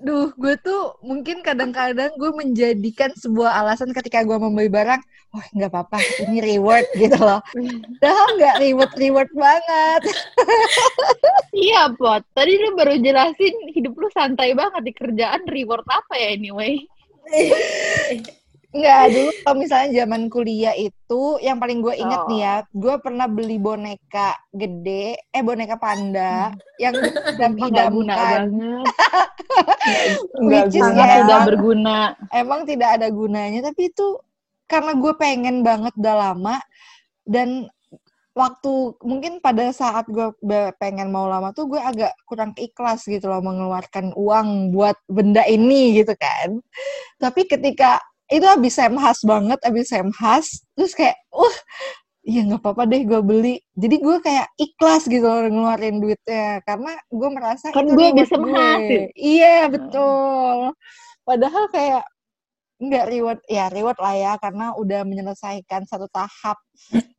Duh, 0.05 0.29
gue 0.37 0.55
tuh 0.61 1.01
mungkin 1.01 1.41
kadang-kadang 1.41 2.13
gue 2.21 2.31
menjadikan 2.37 3.09
sebuah 3.17 3.65
alasan 3.65 3.89
ketika 3.97 4.21
gue 4.21 4.37
membeli 4.37 4.69
barang, 4.69 5.01
wah 5.33 5.47
nggak 5.57 5.73
apa-apa, 5.73 5.97
ini 6.29 6.45
reward 6.45 6.85
gitu 6.93 7.17
loh. 7.17 7.41
Padahal 8.01 8.29
nggak 8.37 8.57
reward-reward 8.61 9.31
banget. 9.33 10.03
Iya 11.55 11.89
pot, 11.97 12.21
tadi 12.37 12.59
lu 12.61 12.77
baru 12.77 13.01
jelasin 13.01 13.55
hidup 13.73 13.95
lu 13.97 14.11
santai 14.13 14.53
banget 14.53 14.83
di 14.85 14.93
kerjaan 14.93 15.49
reward 15.49 15.87
apa 15.89 16.21
ya 16.21 16.37
anyway? 16.37 16.85
Nggak, 18.75 19.03
dulu 19.09 19.31
kalau 19.41 19.57
misalnya 19.57 19.89
zaman 19.95 20.23
kuliah 20.27 20.75
itu, 20.75 21.23
yang 21.39 21.57
paling 21.57 21.79
gue 21.79 21.95
inget 21.95 22.19
Oh. 22.19 22.27
nih 22.27 22.41
ya, 22.43 22.55
gue 22.67 22.95
pernah 22.99 23.31
beli 23.31 23.55
boneka 23.57 24.35
gede, 24.51 25.15
eh 25.31 25.43
boneka 25.43 25.79
panda, 25.79 26.51
yang 26.83 26.91
Nggak 26.93 27.15
guna 27.15 27.31
idam-idamkan. 27.31 28.43
banget, 28.51 29.31
guna. 30.75 30.93
ya, 30.99 31.17
tidak 31.23 31.41
berguna. 31.47 31.99
emang 32.31 32.61
tidak 32.65 32.89
ada 32.99 33.09
gunanya 33.09 33.61
tapi 33.63 33.89
itu 33.89 34.19
karena 34.65 34.93
gue 34.97 35.13
pengen 35.15 35.61
banget 35.61 35.93
udah 35.95 36.17
lama 36.17 36.57
dan 37.23 37.69
waktu 38.35 38.73
mungkin 39.01 39.39
pada 39.39 39.71
saat 39.71 40.09
gue 40.09 40.35
pengen 40.75 41.15
mau 41.15 41.31
lama 41.31 41.55
tuh 41.55 41.71
gue 41.71 41.79
agak 41.79 42.11
kurang 42.25 42.51
ikhlas 42.59 43.07
gitu 43.07 43.31
loh 43.31 43.39
mengeluarkan 43.39 44.11
uang 44.17 44.75
buat 44.75 44.99
benda 45.07 45.47
ini 45.47 45.95
gitu 45.95 46.17
kan 46.19 46.59
tapi 47.17 47.47
ketika 47.47 48.03
itu 48.33 48.47
habis 48.49 48.75
semhas 48.77 49.19
banget 49.21 49.61
habis 49.61 49.87
semhas 49.93 50.47
terus 50.73 50.97
kayak 50.97 51.17
wah 51.29 51.57
ya 52.25 52.41
nggak 52.41 52.61
apa-apa 52.65 52.89
deh 52.89 53.05
gue 53.05 53.21
beli. 53.21 53.55
Jadi 53.77 53.97
gue 54.01 54.17
kayak 54.25 54.49
ikhlas 54.57 55.05
gitu 55.07 55.29
ngeluarin 55.29 56.01
duitnya. 56.01 56.65
Karena 56.65 56.97
gue 57.13 57.29
merasa 57.29 57.69
Kan 57.71 57.93
gue 57.93 58.01
habis 58.01 58.33
semhas, 58.33 58.81
ya. 58.81 59.05
iya 59.15 59.57
betul. 59.69 60.73
Padahal 61.23 61.69
kayak 61.69 62.05
nggak 62.81 63.07
reward 63.07 63.41
ya 63.47 63.71
reward 63.71 63.99
lah 64.03 64.15
ya 64.19 64.33
karena 64.43 64.75
udah 64.75 65.07
menyelesaikan 65.07 65.87
satu 65.87 66.11
tahap 66.11 66.59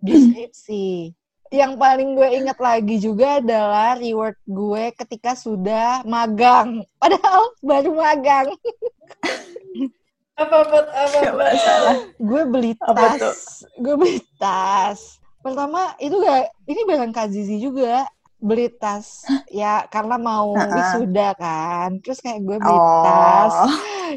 deskripsi 0.04 1.16
yang 1.64 1.80
paling 1.80 2.20
gue 2.20 2.28
ingat 2.44 2.60
lagi 2.60 3.00
juga 3.00 3.40
adalah 3.40 3.96
reward 3.96 4.36
gue 4.44 4.84
ketika 4.98 5.38
sudah 5.38 6.02
magang. 6.04 6.82
Padahal 6.98 7.54
baru 7.62 7.92
magang 7.94 8.50
Apa, 10.36 10.68
apa, 10.68 10.78
apa, 10.84 11.16
Nggak 11.16 11.36
masalah 11.40 11.96
gue 12.20 12.42
beli 12.44 12.72
Apa 12.84 13.16
tas. 13.16 13.64
Gue 13.80 13.96
beli 13.96 14.20
tas. 14.36 15.24
Pertama 15.40 15.96
itu 16.04 16.20
gak 16.20 16.52
ini 16.68 16.82
barang 16.84 17.12
Kak 17.16 17.32
Zizi 17.32 17.64
juga. 17.64 18.04
Beli 18.44 18.68
tas. 18.76 19.24
Ya 19.48 19.88
karena 19.88 20.20
mau 20.20 20.52
Ha-ha. 20.52 20.76
wisuda 20.76 21.30
kan. 21.40 22.04
Terus 22.04 22.20
kayak 22.20 22.44
gue 22.44 22.58
beli 22.60 22.80
oh. 22.80 23.04
tas 23.08 23.56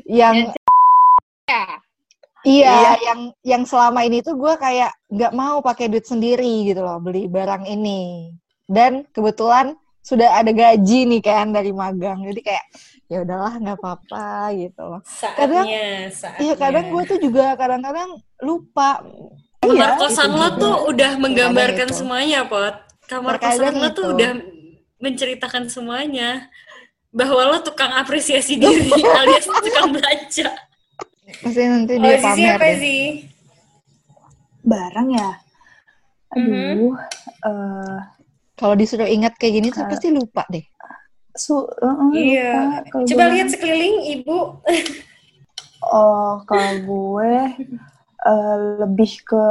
yang 0.04 0.50
Ya, 1.48 1.64
iya. 2.44 2.70
Iya. 2.70 2.92
yang 3.02 3.20
yang 3.42 3.62
selama 3.66 4.04
ini 4.04 4.22
tuh 4.22 4.38
gue 4.38 4.54
kayak 4.60 4.94
nggak 5.10 5.32
mau 5.34 5.58
pakai 5.58 5.90
duit 5.90 6.06
sendiri 6.06 6.70
gitu 6.70 6.82
loh 6.82 6.98
beli 7.02 7.30
barang 7.30 7.66
ini. 7.66 8.30
Dan 8.68 9.06
kebetulan 9.14 9.74
sudah 10.04 10.40
ada 10.40 10.50
gaji 10.54 11.08
nih 11.08 11.22
kan 11.24 11.52
dari 11.52 11.70
magang. 11.74 12.24
Jadi 12.24 12.40
kayak 12.40 12.64
ya 13.08 13.18
udahlah 13.20 13.56
nggak 13.56 13.76
apa-apa 13.76 14.26
gitu 14.54 14.82
loh 14.82 15.00
Saatnya, 15.02 15.64
saatnya. 16.10 16.38
iya 16.38 16.54
kadang 16.54 16.86
gue 16.88 17.02
tuh 17.04 17.18
juga 17.18 17.52
kadang-kadang 17.54 18.08
lupa 18.38 19.00
Kamar 19.58 19.74
Iya, 19.74 19.98
kosan 19.98 20.30
itu 20.30 20.38
lo 20.38 20.48
tuh 20.54 20.74
udah 20.86 21.12
menggambarkan 21.18 21.88
semuanya, 21.90 22.46
Pot. 22.46 22.78
Kamar 23.04 23.36
Terkadang 23.36 23.58
kosan 23.58 23.74
lo 23.74 23.88
tuh 23.90 24.04
itu. 24.06 24.12
udah 24.14 24.30
menceritakan 24.98 25.64
semuanya. 25.66 26.46
Bahwa 27.10 27.42
lo 27.44 27.58
tukang 27.58 27.90
apresiasi 27.90 28.54
diri 28.60 28.86
alias 28.94 29.44
tukang 29.44 29.90
belanja. 29.90 30.54
pasti 31.42 31.60
nanti 31.60 31.92
Oh, 31.92 32.00
dia 32.00 32.16
pamer 32.18 32.54
apa 32.54 32.64
deh. 32.64 32.76
sih? 32.78 33.02
barang 34.60 35.08
ya 35.10 35.30
aduh 36.28 36.44
Mhm. 36.44 36.78
eh, 37.42 37.98
kalau 38.54 38.74
disuruh 38.74 39.06
ingat 39.06 39.34
kayak 39.34 39.52
gini 39.54 39.68
tuh 39.68 39.80
Kalau- 39.80 39.90
pasti 39.90 40.08
lupa 40.08 40.44
deh 40.46 40.62
su 41.38 41.54
uh, 41.56 41.66
Iya. 42.10 42.82
Kalau 42.86 43.06
Coba 43.06 43.24
gue- 43.24 43.32
lihat 43.32 43.48
sekeliling, 43.48 43.96
Ibu. 44.18 44.38
oh 45.84 46.32
kalau 46.44 46.74
gue 46.80 47.32
eh, 48.20 48.56
lebih 48.78 49.12
ke 49.22 49.46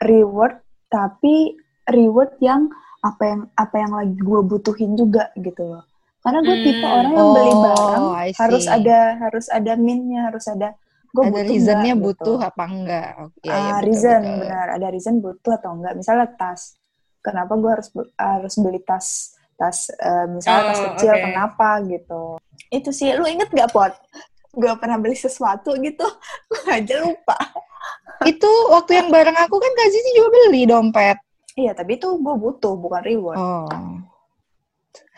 reward 0.00 0.58
tapi 0.86 1.56
reward 1.88 2.34
yang 2.38 2.70
apa 3.02 3.22
yang 3.24 3.40
apa 3.56 3.76
yang 3.76 3.92
lagi 3.92 4.14
gue 4.14 4.40
butuhin 4.42 4.94
juga 4.94 5.34
gitu 5.34 5.66
loh 5.66 5.82
karena 6.22 6.38
gue 6.40 6.54
Hmm. 6.54 6.64
tipe 6.64 6.86
orang 6.86 7.12
yang 7.12 7.28
beli 7.32 7.50
Oh, 7.50 7.60
barang 7.60 8.04
harus 8.32 8.64
ada 8.68 8.98
harus 9.18 9.46
ada 9.48 9.72
minnya 9.74 10.30
harus 10.30 10.46
ada 10.46 10.78
gue 11.10 11.18
ada 11.20 11.34
butuh 11.34 11.50
reasonnya 11.50 11.92
nggak, 11.92 12.04
butuh 12.06 12.36
gitu. 12.38 12.48
apa 12.48 12.64
enggak? 12.64 13.08
Oke, 13.20 13.42
ya, 13.42 13.52
Ah, 13.52 13.58
ya, 13.58 13.72
betul, 13.74 13.84
reason 13.84 14.20
betul. 14.22 14.38
benar 14.40 14.66
ada 14.70 14.86
reason 14.88 15.14
butuh 15.18 15.52
atau 15.52 15.70
enggak 15.74 15.94
misalnya 15.94 16.26
tas 16.32 16.60
kenapa 17.20 17.52
gue 17.54 17.70
harus 17.70 17.88
harus 18.16 18.54
beli 18.56 18.80
tas 18.80 19.06
tas 19.62 19.78
eh, 19.92 20.26
misalnya 20.28 20.62
tas 20.66 20.80
Oh, 20.80 20.84
kecil 20.90 21.12
oke. 21.12 21.22
kenapa 21.22 21.68
gitu 21.86 22.22
itu 22.68 22.90
sih 22.90 23.14
lu 23.14 23.24
inget 23.24 23.46
gak 23.48 23.70
pot 23.70 23.94
gue 24.50 24.72
pernah 24.76 24.98
beli 24.98 25.14
sesuatu 25.14 25.78
gitu 25.78 26.02
gue 26.50 26.62
aja 26.68 26.98
lupa 27.00 27.38
Itu 28.22 28.46
waktu 28.68 28.94
yang 28.96 29.08
bareng 29.08 29.34
aku 29.36 29.56
kan 29.56 29.72
Kak 29.72 29.88
Zizi 29.88 30.10
juga 30.12 30.28
beli 30.32 30.62
dompet. 30.64 31.18
iya 31.54 31.72
tapi 31.72 31.94
itu 31.94 32.06
gue 32.16 32.34
butuh 32.36 32.74
bukan 32.74 33.02
reward 33.02 33.38
Oh. 33.38 33.66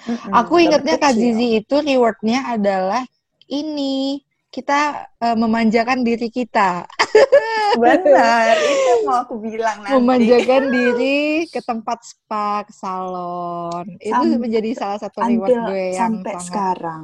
Mm-mm, 0.05 0.33
Aku 0.35 0.55
dompet 0.55 0.65
ingatnya 0.67 0.97
Kak. 0.99 1.13
Zizi 1.13 1.47
itu 1.59 1.77
rewardnya 1.79 2.45
adalah 2.47 3.03
ini 3.47 4.21
kita 4.55 4.81
eh, 5.19 5.35
memanjakan 5.35 6.01
diri 6.01 6.31
kita, 6.31 6.87
benar 7.75 8.55
itu 8.55 8.93
mau 9.03 9.19
aku 9.21 9.35
bilang 9.37 9.83
nanti 9.83 9.93
memanjakan 9.93 10.63
diri 10.77 11.19
ke 11.45 11.59
tempat 11.61 11.99
spa, 12.01 12.63
ke 12.63 12.71
salon. 12.71 13.99
Itu 13.99 14.39
menjadi 14.39 14.71
salah 14.73 14.99
satu 15.01 15.19
reward 15.21 15.51
gue 15.51 15.85
yang 15.91 15.99
sampai 15.99 16.33
sangat 16.33 16.45
sekarang 16.45 17.03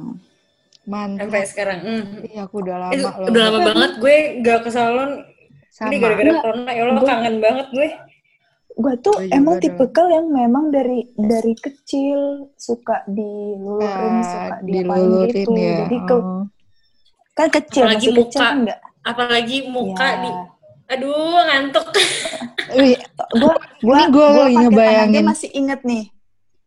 mantap. 0.81 1.21
Sampai 1.21 1.41
sekarang. 1.45 1.79
Hmm. 1.79 2.05
Iya, 2.23 2.41
aku 2.41 2.55
udah 2.57 2.75
lama 2.79 2.91
Itu 2.91 3.03
loh. 3.03 3.13
udah 3.27 3.41
lama 3.43 3.59
banget 3.65 3.91
gue 3.97 4.15
gak 4.41 4.59
ke 4.63 4.69
salon. 4.71 5.11
Sama. 5.69 5.87
Ini 5.87 5.95
gara-gara 5.99 6.31
corona. 6.37 6.69
Ya 6.69 6.83
Allah 6.85 7.03
kangen 7.05 7.35
banget 7.37 7.67
gue. 7.69 7.89
gue 8.71 8.93
tuh 8.97 9.11
Gue 9.13 9.27
juga 9.27 9.35
emang 9.35 9.55
dong. 9.55 9.63
tipikal 9.67 10.07
yang 10.07 10.27
memang 10.31 10.65
dari 10.67 11.03
dari 11.13 11.53
kecil 11.53 12.19
suka 12.55 13.03
dilulurin 13.05 13.83
Eh, 14.15 14.23
suka 14.23 14.55
diapain 14.57 14.71
dilulurin 15.03 15.27
gitu 15.35 15.51
ya. 15.53 15.75
jadi 15.85 15.97
ke, 16.01 16.15
Oh. 16.15 16.43
Kan 17.33 17.47
kecil 17.49 17.83
Apalagi 17.83 17.97
masih 18.01 18.13
kecil 18.17 18.21
muka. 18.33 18.41
kan 18.41 18.55
enggak 18.57 18.79
Apalagi 19.01 19.57
muka 19.65 20.05
Ya. 20.05 20.15
di... 20.19 20.29
Aduh, 20.91 21.15
ngantuk. 21.41 21.85
Gue 22.71 22.93
gue 23.33 23.51
Ini 23.89 24.03
gua 24.07 24.27
lagi 24.37 24.55
ngebayangin. 24.61 25.23
masih 25.25 25.49
inget 25.51 25.81
nih 25.81 26.05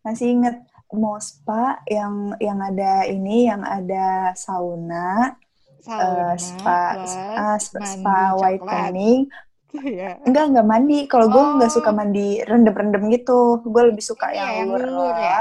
masih 0.01 0.27
inget 0.31 0.57
mau 0.91 1.17
spa 1.17 1.65
yang 1.87 2.15
yang 2.39 2.61
ada 2.61 2.93
ini 3.05 3.47
yang 3.47 3.61
ada 3.61 4.31
sauna, 4.35 5.33
sauna 5.79 6.29
eh, 6.29 6.35
spa 6.37 6.81
plus 6.95 7.15
ah, 7.35 7.57
spa, 7.57 7.81
spa 7.83 8.19
whitening 8.35 9.27
Iya. 9.75 10.23
enggak 10.23 10.45
enggak 10.49 10.67
mandi 10.67 10.99
kalau 11.05 11.27
gue 11.27 11.41
Oh. 11.41 11.57
nggak 11.57 11.67
suka 11.69 11.91
mandi 11.91 12.39
rendem-rendem 12.41 13.11
gitu 13.11 13.59
gue 13.61 13.83
lebih 13.85 14.03
suka 14.03 14.29
Iya, 14.29 14.39
yang 14.39 14.51
yang 14.55 14.69
lur 14.71 14.83
lulur 14.85 15.17
ya? 15.17 15.41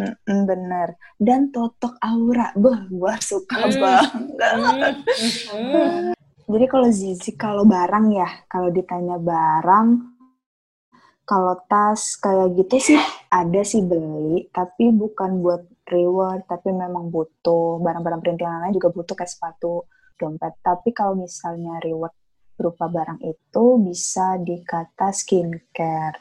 Mm-mm. 0.00 0.38
Bener 0.48 0.88
dan 1.20 1.52
totok 1.52 2.00
aura 2.00 2.48
bah 2.56 2.88
gue 2.88 3.14
suka 3.20 3.68
Hmm. 3.68 3.72
banget. 4.40 4.94
Hmm. 5.52 6.16
jadi 6.50 6.64
kalau 6.66 6.88
Zizi 6.88 7.36
kalau 7.36 7.68
barang 7.68 8.10
ya 8.10 8.28
kalau 8.48 8.72
ditanya 8.72 9.20
barang 9.20 9.88
kalau 11.22 11.54
tas 11.70 12.18
kayak 12.18 12.58
gitu 12.58 12.76
sih 12.90 12.98
ada 13.30 13.62
sih 13.62 13.84
beli 13.86 14.50
tapi 14.50 14.90
bukan 14.90 15.38
buat 15.44 15.62
reward 15.86 16.42
tapi 16.50 16.74
memang 16.74 17.10
butuh 17.14 17.78
barang-barang 17.78 18.18
perintilan 18.18 18.66
lain 18.66 18.74
juga 18.74 18.90
butuh 18.90 19.14
kayak 19.14 19.30
sepatu 19.30 19.86
dompet 20.18 20.58
tapi 20.58 20.90
kalau 20.90 21.14
misalnya 21.14 21.78
reward 21.84 22.10
berupa 22.58 22.90
barang 22.90 23.22
itu 23.22 23.64
bisa 23.80 24.36
dikata 24.36 25.14
skincare 25.14 26.18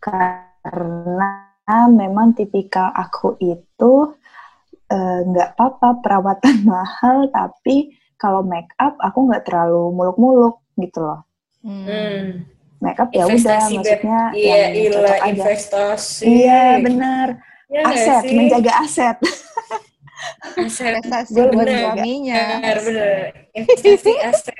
karena 0.00 1.53
memang 1.88 2.32
tipikal 2.32 2.88
aku 2.88 3.36
itu 3.38 3.92
eh, 4.86 5.20
nggak 5.22 5.54
apa-apa 5.54 6.00
perawatan 6.00 6.56
mahal 6.68 7.28
tapi 7.28 7.90
kalau 8.14 8.40
make 8.40 8.70
up 8.76 8.94
aku 8.98 9.24
nggak 9.24 9.44
terlalu 9.44 9.90
muluk-muluk 9.90 10.60
gitu 10.76 11.00
loh 11.02 11.20
Hmm. 11.60 11.80
Hmm. 11.82 12.24
make 12.78 13.00
up 13.00 13.08
ya 13.08 13.24
udah 13.24 13.40
maksudnya 13.72 14.20
Iya, 14.30 14.52
yang 14.60 14.72
ilah 14.76 14.92
cocok 14.92 15.16
aja 15.16 15.28
investasi. 15.30 16.24
iya 16.28 16.62
Iya 16.76 17.80
nggak 17.80 17.88
aset 17.88 18.20
sih? 18.22 18.36
menjaga 18.36 18.72
aset 18.78 19.16
Aset. 20.56 20.92
Investasi 20.94 21.32
Gue 21.34 21.46
buat 21.50 21.64
bener. 21.64 21.80
suaminya. 21.82 22.42
Bener, 22.54 22.76
bener. 22.80 23.16
Investasi 23.58 24.12
aset. 24.22 24.56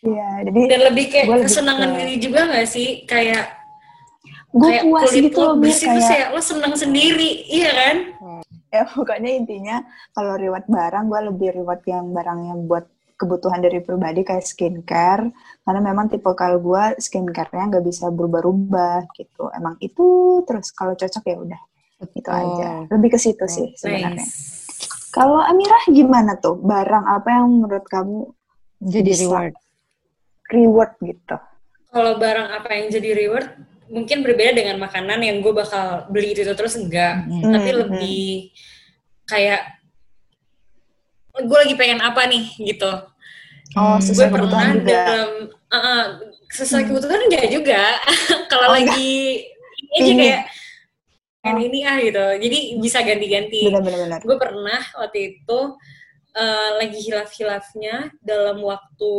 iya 0.00 0.28
jadi 0.42 0.60
Dan 0.66 0.80
lebih 0.86 1.04
kayak 1.08 1.26
kesenangan 1.40 1.88
ke- 1.88 1.96
diri 1.98 2.14
juga 2.18 2.40
gak 2.46 2.66
sih? 2.66 3.02
Kayak 3.04 3.59
gue 4.50 4.70
puas 4.82 5.06
kulit 5.06 5.22
gitu 5.30 5.38
lo 5.38 5.46
loh 5.46 5.54
Mir 5.56 5.74
kayak 5.74 6.10
ya 6.10 6.26
lo 6.34 6.40
seneng 6.42 6.74
sendiri, 6.74 7.46
iya 7.46 7.70
kan? 7.70 7.96
ya 8.70 8.86
pokoknya 8.86 9.30
intinya 9.34 9.76
kalau 10.14 10.38
reward 10.38 10.62
barang 10.66 11.10
gue 11.10 11.20
lebih 11.26 11.48
reward 11.58 11.82
yang 11.86 12.14
barang 12.14 12.40
yang 12.46 12.58
buat 12.70 12.86
kebutuhan 13.18 13.60
dari 13.60 13.82
pribadi 13.82 14.22
kayak 14.22 14.46
skincare 14.46 15.26
karena 15.60 15.80
memang 15.82 16.06
tipe 16.06 16.30
kalau 16.32 16.56
gue 16.56 16.96
skincare-nya 16.96 17.66
nggak 17.66 17.84
bisa 17.84 18.08
berubah-ubah 18.08 19.10
gitu 19.12 19.50
emang 19.52 19.74
itu 19.82 20.06
terus 20.46 20.70
kalau 20.70 20.94
cocok 20.94 21.24
ya 21.26 21.36
udah 21.36 21.60
itu 22.14 22.30
aja 22.30 22.88
lebih 22.88 23.12
ke 23.12 23.18
situ 23.20 23.44
sih 23.44 23.74
sebenarnya 23.76 24.24
Nice. 24.24 24.72
kalau 25.12 25.42
Amirah 25.42 25.84
gimana 25.90 26.38
tuh 26.38 26.56
barang 26.56 27.04
apa 27.10 27.28
yang 27.28 27.46
menurut 27.60 27.84
kamu 27.84 28.32
Jadi 28.80 29.12
Bisa. 29.12 29.22
reward. 29.28 29.54
reward 30.48 30.92
gitu 31.04 31.36
Kalau 31.90 32.12
barang 32.16 32.48
apa 32.54 32.68
yang 32.72 32.86
jadi 32.88 33.10
reward 33.18 33.50
mungkin 33.90 34.22
berbeda 34.22 34.54
dengan 34.54 34.78
makanan 34.78 35.18
yang 35.20 35.42
gue 35.42 35.50
bakal 35.50 36.06
beli 36.08 36.32
itu 36.32 36.46
terus 36.54 36.78
enggak. 36.78 37.26
Hmm. 37.26 37.50
Tapi 37.50 37.68
Hmm, 37.68 37.80
lebih 37.84 38.54
kayak 39.26 39.62
gue 41.40 41.58
lagi 41.58 41.74
pengen 41.78 42.00
apa 42.00 42.26
nih 42.26 42.44
gitu. 42.60 42.90
oh 43.78 43.96
Hmm. 43.96 43.98
gue 43.98 44.06
sesuai 44.06 44.28
pernah 44.34 44.50
kebutuhan 44.50 44.74
juga 44.74 44.90
dalam 44.90 45.30
uh, 45.46 45.76
uh, 45.78 46.02
sesuai 46.50 46.82
kebutuhan 46.90 47.20
enggak 47.30 47.46
juga 47.48 47.82
kalau 48.50 48.66
Oh, 48.70 48.74
lagi 48.74 49.46
ini 49.80 49.94
aja 49.94 50.10
Ini. 50.10 50.18
kayak 50.18 50.42
pengen 51.40 51.56
Oh. 51.56 51.66
ini 51.70 51.78
ah 51.86 51.96
gitu 51.96 52.26
jadi 52.42 52.58
bisa 52.82 52.98
ganti-ganti 53.00 53.62
benar-benar 53.70 54.20
gue 54.20 54.36
pernah 54.36 54.82
waktu 54.98 55.18
itu 55.38 55.58
uh, 56.34 56.68
lagi 56.76 56.98
hilaf-hilafnya 57.00 58.10
dalam 58.20 58.58
waktu 58.60 59.12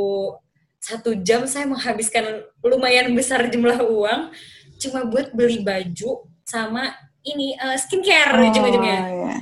satu 0.78 1.16
jam 1.24 1.48
saya 1.48 1.66
menghabiskan 1.66 2.44
lumayan 2.62 3.10
besar 3.16 3.48
jumlah 3.48 3.80
uang 3.88 4.36
cuma 4.82 5.06
buat 5.06 5.30
beli 5.32 5.62
baju 5.62 6.26
sama 6.44 6.90
ini 7.22 7.54
uh, 7.62 7.78
skincare 7.78 8.34
ujung-ujungnya 8.50 9.00
iya. 9.14 9.36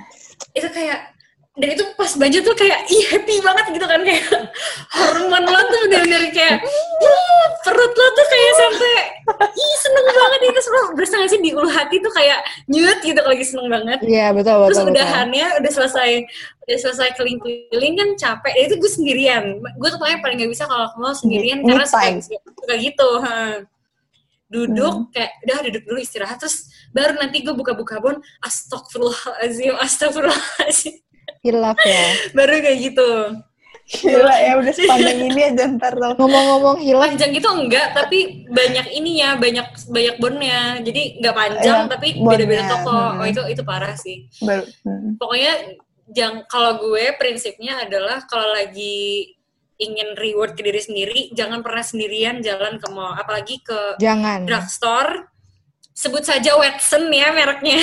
itu 0.51 0.67
kayak 0.67 1.15
dan 1.59 1.75
itu 1.75 1.83
pas 1.99 2.11
baju 2.15 2.37
tuh 2.39 2.55
kayak 2.55 2.87
ih 2.87 3.03
happy 3.11 3.35
banget 3.43 3.65
gitu 3.75 3.83
kan 3.83 3.99
kayak 3.99 4.23
hormon 4.95 5.43
lo 5.43 5.59
tuh 5.67 5.79
bener-bener 5.91 6.31
kayak 6.31 6.63
"Wuh, 6.63 7.45
perut 7.67 7.93
lo 7.99 8.07
tuh 8.15 8.27
kayak 8.31 8.53
sampai 8.55 8.95
ih 9.59 9.75
seneng 9.83 10.05
banget 10.07 10.41
itu 10.47 10.59
semua 10.63 10.81
berasa 10.95 11.27
sih 11.27 11.39
di 11.43 11.51
ulu 11.51 11.67
hati 11.67 11.99
tuh 11.99 12.11
kayak 12.15 12.39
nyut 12.71 12.99
gitu 13.03 13.19
kalau 13.19 13.35
lagi 13.35 13.43
seneng 13.43 13.67
banget 13.67 13.99
Iya, 14.07 14.31
betul, 14.31 14.55
terus 14.71 14.79
betul, 14.79 14.87
betul. 14.87 14.95
udahannya 14.95 15.47
udah 15.59 15.71
selesai 15.71 16.11
udah 16.63 16.77
selesai 16.79 17.07
keliling-keliling 17.19 17.93
kan 17.99 18.09
capek 18.15 18.51
dan 18.55 18.63
itu 18.71 18.75
gue 18.79 18.91
sendirian 18.95 19.43
gue 19.59 19.89
tuh 19.91 19.99
paling 19.99 20.23
paling 20.23 20.37
gak 20.39 20.51
bisa 20.55 20.63
kalau 20.63 20.87
mau 20.95 21.11
sendirian 21.11 21.59
Me 21.59 21.75
karena 21.75 21.85
suka, 21.85 22.07
time. 22.07 22.19
suka 22.23 22.75
gitu. 22.79 23.09
Duduk 24.49 24.93
Hmm. 24.93 25.09
kayak 25.13 25.31
udah 25.45 25.57
duduk 25.69 25.83
dulu 25.85 25.99
istirahat 26.01 26.41
terus 26.41 26.65
baru 26.89 27.13
nanti 27.15 27.45
gue 27.45 27.53
buka-buka 27.53 28.01
bon 28.01 28.17
astagfirullahaladzim 28.41 29.77
astagfirullahaladzim 29.77 30.95
Hilaf 31.39 31.77
ya. 31.85 32.03
baru 32.37 32.59
kayak 32.59 32.79
gitu 32.83 33.09
Gila 33.89 34.35
ya 34.37 34.53
udah 34.61 34.69
sepanjang 34.69 35.17
ini 35.17 35.41
aja 35.49 35.65
ntar 35.65 35.97
lo. 35.97 36.13
Ngomong-ngomong 36.13 36.77
hilaf, 36.77 37.09
panjang 37.09 37.33
gitu 37.33 37.49
enggak 37.49 37.89
tapi 37.97 38.45
banyak 38.45 38.85
ininya 38.93 39.33
banyak 39.41 39.65
banyak 39.89 40.15
bonnya 40.21 40.77
jadi 40.85 41.01
nggak 41.17 41.33
panjang 41.33 41.79
Iya, 41.85 41.89
tapi 41.89 42.07
beda-beda 42.21 42.63
toko 42.69 42.93
Hmm. 42.93 43.17
oh 43.17 43.25
itu 43.25 43.41
itu 43.49 43.61
parah 43.65 43.97
sih 43.97 44.29
Baru, 44.45 44.61
hmm. 44.85 45.17
pokoknya 45.17 45.53
jang 46.09 46.45
kalau 46.45 46.77
gue 46.77 47.17
prinsipnya 47.17 47.81
adalah 47.81 48.21
kalau 48.25 48.53
lagi 48.53 49.33
ingin 49.79 50.13
reward 50.19 50.53
ke 50.53 50.61
diri 50.61 50.83
sendiri 50.83 51.21
jangan 51.31 51.63
pernah 51.63 51.81
sendirian 51.81 52.43
jalan 52.43 52.75
ke 52.77 52.87
mall 52.91 53.15
apalagi 53.15 53.63
ke 53.63 53.95
jangan. 53.97 54.43
drugstore 54.43 55.31
sebut 55.95 56.23
saja 56.23 56.59
Watson 56.59 57.07
ya 57.11 57.31
mereknya 57.31 57.79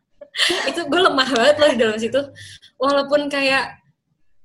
itu 0.70 0.80
gue 0.86 1.00
lemah 1.02 1.28
banget 1.30 1.56
loh 1.58 1.70
di 1.74 1.78
dalam 1.78 1.98
situ 1.98 2.20
walaupun 2.78 3.26
kayak 3.26 3.84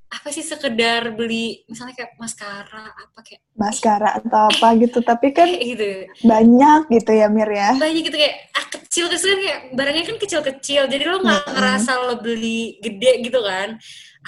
apa 0.10 0.34
sih 0.34 0.41
sekedar 0.41 1.13
beli 1.13 1.62
misalnya 1.69 1.93
kayak 1.93 2.17
maskara 2.17 2.89
apa 2.97 3.19
kayak 3.21 3.45
Maskara 3.54 4.17
atau 4.17 4.49
apa 4.49 4.73
gitu. 4.82 5.06
Tapi 5.06 5.30
kan 5.38 5.45
gitu 5.69 6.10
banyak 6.25 6.89
gitu 6.89 7.12
ya 7.13 7.30
Mir 7.30 7.45
ya. 7.45 7.78
banyak 7.78 8.10
gitu 8.10 8.17
kayak 8.17 8.49
ah 8.58 8.65
kecil 8.73 9.06
kecil 9.06 9.38
kayak 9.38 9.60
barangnya 9.78 10.04
kan 10.10 10.17
kecil 10.17 10.41
kecil 10.41 10.84
jadi 10.89 11.04
lo 11.06 11.21
nggak 11.21 11.43
Mm-mm. 11.45 11.54
ngerasa 11.54 11.91
lo 12.10 12.15
beli 12.25 12.82
gede 12.82 13.21
gitu 13.21 13.39
kan 13.45 13.78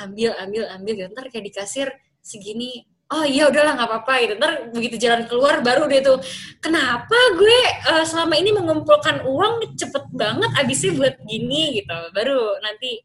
ambil 0.05 0.37
ambil 0.37 0.63
ambil 0.77 0.93
gitu 1.01 1.09
ntar 1.17 1.25
kayak 1.33 1.45
di 1.49 1.53
kasir 1.53 1.89
segini 2.21 2.85
oh 3.11 3.27
iya 3.27 3.51
udahlah 3.51 3.75
nggak 3.75 3.89
apa-apa 3.91 4.13
gitu 4.23 4.33
ntar 4.39 4.51
begitu 4.71 4.95
jalan 4.95 5.27
keluar 5.27 5.59
baru 5.59 5.83
dia 5.91 5.99
tuh 5.99 6.17
kenapa 6.63 7.17
gue 7.35 7.59
eh, 7.91 8.05
selama 8.07 8.39
ini 8.39 8.55
mengumpulkan 8.55 9.27
uang 9.27 9.75
cepet 9.75 10.05
banget 10.15 10.47
abisnya 10.55 10.95
buat 10.95 11.15
gini 11.27 11.83
gitu 11.83 11.97
baru 12.15 12.55
nanti 12.63 13.03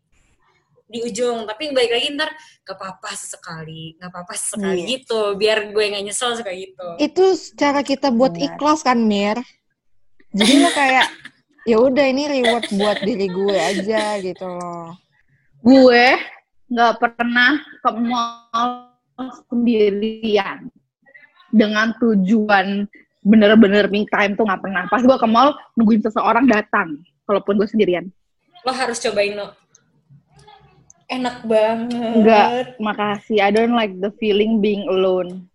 di 0.86 1.02
ujung 1.02 1.42
tapi 1.50 1.74
balik 1.74 1.90
lagi 1.90 2.14
ntar 2.14 2.30
gak 2.62 2.78
apa-apa 2.78 3.10
sesekali 3.18 3.98
nggak 3.98 4.06
apa-apa 4.06 4.32
sesekali 4.38 4.86
Iya. 4.86 4.90
gitu 4.94 5.34
biar 5.34 5.74
gue 5.74 5.82
nggak 5.90 6.04
nyesel 6.06 6.38
suka 6.38 6.54
gitu 6.54 6.86
Itu 7.02 7.24
cara 7.58 7.82
kita 7.82 8.14
buat 8.14 8.38
Benar. 8.38 8.54
ikhlas 8.54 8.86
kan, 8.86 9.02
Mir? 9.02 9.34
Jadi 10.30 10.62
lo 10.62 10.70
kayak, 10.70 11.10
ya 11.70 11.82
udah 11.82 12.06
ini 12.06 12.30
reward 12.30 12.70
buat 12.70 13.02
diri 13.02 13.26
gue 13.26 13.58
aja 13.58 14.14
gitu 14.22 14.46
loh. 14.46 14.94
gue 15.66 16.06
nggak 16.70 16.94
pernah 17.02 17.58
ke 17.82 17.90
mall 17.98 18.85
sendirian 19.18 20.68
dengan 21.48 21.92
tujuan 21.96 22.84
bener-bener 23.20 23.88
me 23.88 24.06
time 24.06 24.34
tuh 24.34 24.44
nggak 24.44 24.60
pernah. 24.60 24.82
Pas 24.86 25.00
gue 25.00 25.16
ke 25.16 25.26
mall 25.26 25.50
nungguin 25.74 25.98
seseorang 26.00 26.46
datang, 26.46 26.94
kalaupun 27.24 27.56
gue 27.56 27.66
sendirian. 27.66 28.06
lo 28.62 28.74
harus 28.74 28.98
cobain 28.98 29.30
lo 29.32 29.54
enak 31.06 31.46
banget 31.46 32.14
Enggak, 32.18 32.50
makasih. 32.78 33.38
I 33.38 33.50
don't 33.50 33.72
like 33.72 33.94
the 33.96 34.10
feeling 34.18 34.58
being 34.58 34.82
alone. 34.86 35.46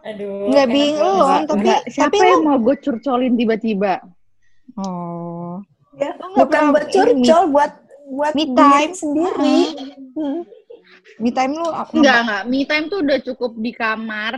aduh 0.00 0.48
Nggak 0.48 0.66
being 0.66 0.96
banget. 0.96 1.12
alone. 1.12 1.28
Enggak, 1.28 1.44
tapi- 1.44 1.60
enggak. 1.60 1.82
Siapa 1.92 2.08
tapi 2.08 2.16
yang 2.24 2.42
mau 2.42 2.56
gue 2.58 2.76
curcolin 2.78 3.34
tiba-tiba? 3.36 3.94
Oh. 4.76 5.60
Ya, 5.92 6.14
Lo 6.16 6.40
bukan 6.40 6.62
buat 6.72 6.86
curcol, 6.88 7.42
buat 7.50 7.72
buat 8.08 8.32
me 8.32 8.44
time. 8.48 8.92
sendiri. 8.94 9.58
Hmm. 10.14 10.40
Me 11.16 11.32
time 11.32 11.56
lu 11.56 11.68
apa? 11.72 11.90
Enggak, 11.96 12.18
enggak. 12.24 12.42
Me 12.46 12.60
time 12.68 12.84
tuh 12.92 12.98
udah 13.00 13.18
cukup 13.24 13.52
di 13.56 13.72
kamar, 13.72 14.34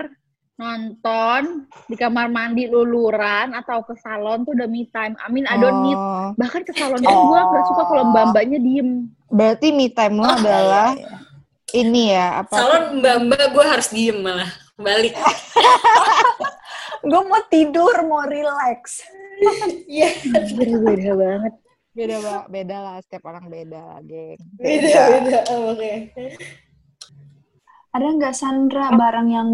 nonton, 0.55 1.67
di 1.91 1.97
kamar 1.99 2.31
mandi 2.31 2.71
luluran, 2.71 3.53
atau 3.59 3.83
ke 3.83 3.99
salon 3.99 4.47
tuh 4.47 4.55
udah 4.55 4.69
me 4.71 4.87
time. 4.95 5.19
I 5.19 5.27
mean, 5.29 5.51
I 5.51 5.59
don't 5.59 5.83
need. 5.83 5.99
Oh. 5.99 6.31
Bahkan 6.39 6.63
ke 6.63 6.73
salon 6.79 7.03
itu 7.03 7.11
gue 7.11 7.41
gak 7.41 7.65
suka 7.67 7.83
kalau 7.91 8.05
mbak-mbaknya 8.15 8.59
diem. 8.63 9.11
Berarti 9.27 9.75
me 9.75 9.91
time 9.91 10.23
lo 10.23 10.31
adalah 10.31 10.95
ini 11.75 12.15
ya, 12.15 12.47
apa? 12.47 12.55
salon 12.55 13.03
mbak-mbak 13.03 13.45
gue 13.55 13.65
harus 13.67 13.89
diem 13.95 14.19
malah 14.23 14.51
balik 14.81 15.15
Gue 17.01 17.23
mau 17.25 17.41
tidur, 17.49 17.97
mau 18.05 18.29
relax. 18.29 19.01
iya 19.89 20.13
Beda-beda 20.53 21.17
banget. 21.17 21.55
Beda, 21.91 22.15
Mbak. 22.23 22.45
Beda 22.55 22.77
lah, 22.79 22.97
setiap 23.03 23.25
orang 23.27 23.51
beda, 23.51 23.99
geng. 24.07 24.39
beda 24.63 25.01
beda 25.11 25.41
oh, 25.51 25.75
oke 25.75 25.93
Ada 27.91 28.07
nggak 28.15 28.35
Sandra 28.39 28.95
barang 28.95 29.29
yang 29.35 29.51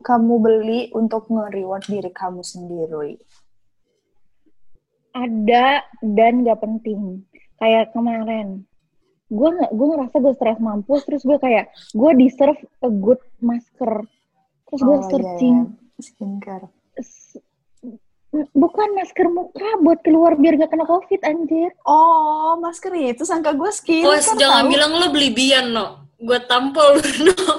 kamu 0.00 0.34
beli 0.40 0.80
untuk 0.96 1.28
nge-reward 1.28 1.84
diri 1.84 2.08
kamu 2.08 2.40
sendiri? 2.40 3.20
Ada 5.12 5.84
dan 6.00 6.42
gak 6.42 6.64
penting. 6.64 7.24
Kayak 7.60 7.92
kemarin. 7.92 8.64
Gue 9.28 9.48
nggak, 9.52 9.72
gue 9.72 9.86
ngerasa 9.94 10.16
gue 10.20 10.32
stres 10.36 10.60
mampus, 10.60 11.04
terus 11.04 11.22
gue 11.24 11.36
kayak, 11.40 11.72
gue 11.92 12.10
deserve 12.16 12.60
a 12.80 12.90
good 12.92 13.20
masker. 13.40 14.04
Terus 14.68 14.80
gue 14.80 14.96
Oh, 14.96 15.00
iya, 15.00 15.08
searching, 15.12 15.56
iya. 15.68 16.00
Skincare. 16.00 16.68
Bukan 18.50 18.88
masker 18.98 19.26
muka 19.30 19.68
buat 19.80 20.02
keluar 20.02 20.34
biar 20.34 20.58
gak 20.58 20.74
kena 20.74 20.86
covid 20.86 21.20
anjir. 21.22 21.70
Oh, 21.86 22.58
masker 22.58 22.90
itu 22.94 23.22
sangka 23.22 23.54
gue 23.54 23.70
skincare. 23.70 24.18
Bos, 24.18 24.26
jangan 24.34 24.66
tahu. 24.66 24.72
bilang 24.74 24.90
lo 24.98 25.06
beli 25.14 25.30
bian, 25.30 25.70
no. 25.70 26.10
Gue 26.18 26.38
tampol 26.50 26.98
lu, 26.98 27.30
no. 27.38 27.54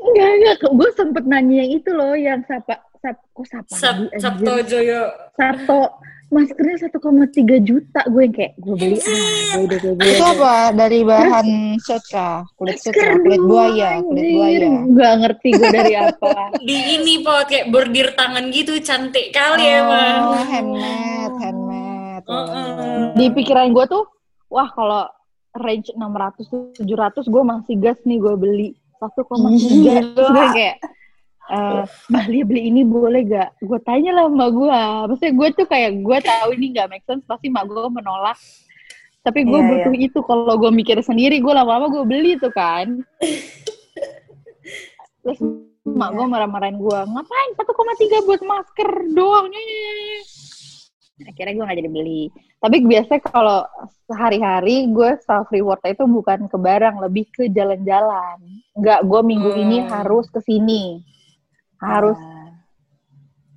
Enggak, 0.00 0.30
enggak. 0.38 0.56
Gue 0.70 0.90
sempet 0.94 1.24
nanya 1.26 1.54
yang 1.66 1.70
itu 1.76 1.90
loh, 1.90 2.14
yang 2.14 2.40
sapa, 2.46 2.78
sap, 3.02 3.16
kok 3.34 3.46
sapa 3.48 3.72
Sab 3.74 3.96
lagi, 3.98 4.06
anjir? 4.06 4.20
Sabto 4.22 4.52
Joyo. 4.68 5.02
Sabto. 5.34 5.82
Maskernya 6.30 6.86
1,3 6.86 7.58
juta. 7.66 8.00
Gue 8.06 8.30
yang 8.30 8.34
kayak, 8.38 8.52
gue 8.54 8.74
beli, 8.78 8.96
ah, 9.02 9.18
gue 9.58 9.62
udah 9.66 9.78
gue 9.82 9.94
beli. 9.98 10.10
Itu 10.14 10.24
apa? 10.24 10.54
Dari 10.70 11.00
bahan 11.02 11.46
sutra, 11.82 12.46
kulit 12.54 12.78
sutra, 12.78 13.18
kulit 13.18 13.42
buaya, 13.42 13.98
kulit 13.98 14.26
buaya. 14.38 14.70
Gak 14.94 15.14
ngerti 15.26 15.48
gue 15.58 15.68
dari 15.74 15.94
apa. 15.98 16.30
Di 16.70 16.78
ini, 17.02 17.26
po, 17.26 17.34
kayak 17.50 17.74
bordir 17.74 18.14
tangan 18.14 18.46
gitu, 18.54 18.78
cantik 18.78 19.34
kali 19.34 19.66
Oh, 19.66 19.78
emang. 19.82 20.18
handmade, 20.46 21.34
handmade. 21.42 22.26
Heeh. 22.30 22.98
Di 23.18 23.26
pikiran 23.34 23.74
gue 23.74 23.84
tuh, 23.90 24.06
wah 24.46 24.70
kalau 24.70 25.10
range 25.58 25.90
600 25.98 26.78
700 26.78 27.26
gue 27.26 27.42
masih 27.42 27.74
gas 27.82 27.98
nih 28.06 28.22
gue 28.22 28.34
beli 28.38 28.68
1,3 29.02 30.14
terus 30.14 30.30
gue 30.30 30.46
kayak 30.54 30.78
eh 31.50 31.82
Mbak 32.08 32.24
Lia 32.30 32.44
beli 32.46 32.62
ini 32.70 32.82
boleh 32.82 33.22
gak? 33.26 33.50
Gue 33.58 33.78
tanya 33.82 34.10
lah 34.14 34.26
sama 34.30 34.46
gue. 34.48 34.80
Maksudnya 35.10 35.32
gue 35.34 35.48
tuh 35.58 35.66
kayak 35.66 35.90
gue 35.98 36.18
tahu 36.22 36.48
ini 36.54 36.66
gak 36.72 36.88
make 36.88 37.04
sense 37.04 37.26
pasti 37.26 37.50
mak 37.50 37.66
gue 37.66 37.82
menolak. 37.90 38.38
Tapi 39.20 39.44
gue 39.44 39.60
Iya, 39.60 39.68
butuh 39.68 39.94
itu 39.94 40.18
kalau 40.24 40.54
gue 40.56 40.70
mikir 40.72 40.96
sendiri 41.02 41.42
gue 41.42 41.52
lama-lama 41.52 41.90
gue 41.90 42.04
beli 42.06 42.38
tuh 42.38 42.54
kan. 42.54 43.02
Terus 45.22 45.38
mak 45.84 46.10
gue 46.14 46.24
marah-marahin 46.24 46.78
gue 46.78 46.98
ngapain 47.04 47.50
1,3 47.56 48.26
buat 48.26 48.40
masker 48.40 48.88
doang 49.12 49.50
nih. 49.50 50.22
Akhirnya 51.20 51.52
gue 51.52 51.64
gak 51.68 51.78
jadi 51.84 51.90
beli. 51.92 52.22
Tapi 52.60 52.76
biasanya 52.84 53.20
kalau 53.24 53.60
sehari-hari 54.08 54.88
gue 54.88 55.20
self 55.20 55.52
reward 55.52 55.80
itu 55.84 56.04
bukan 56.04 56.48
ke 56.48 56.56
barang, 56.56 56.96
lebih 57.00 57.24
ke 57.28 57.52
jalan-jalan. 57.52 58.40
Enggak, 58.72 59.04
gue 59.04 59.20
minggu 59.20 59.50
ini 59.52 59.84
Hmm. 59.84 59.88
harus 59.92 60.32
ke 60.32 60.40
sini. 60.40 61.04
Harus 61.80 62.16
Ah. 62.16 62.38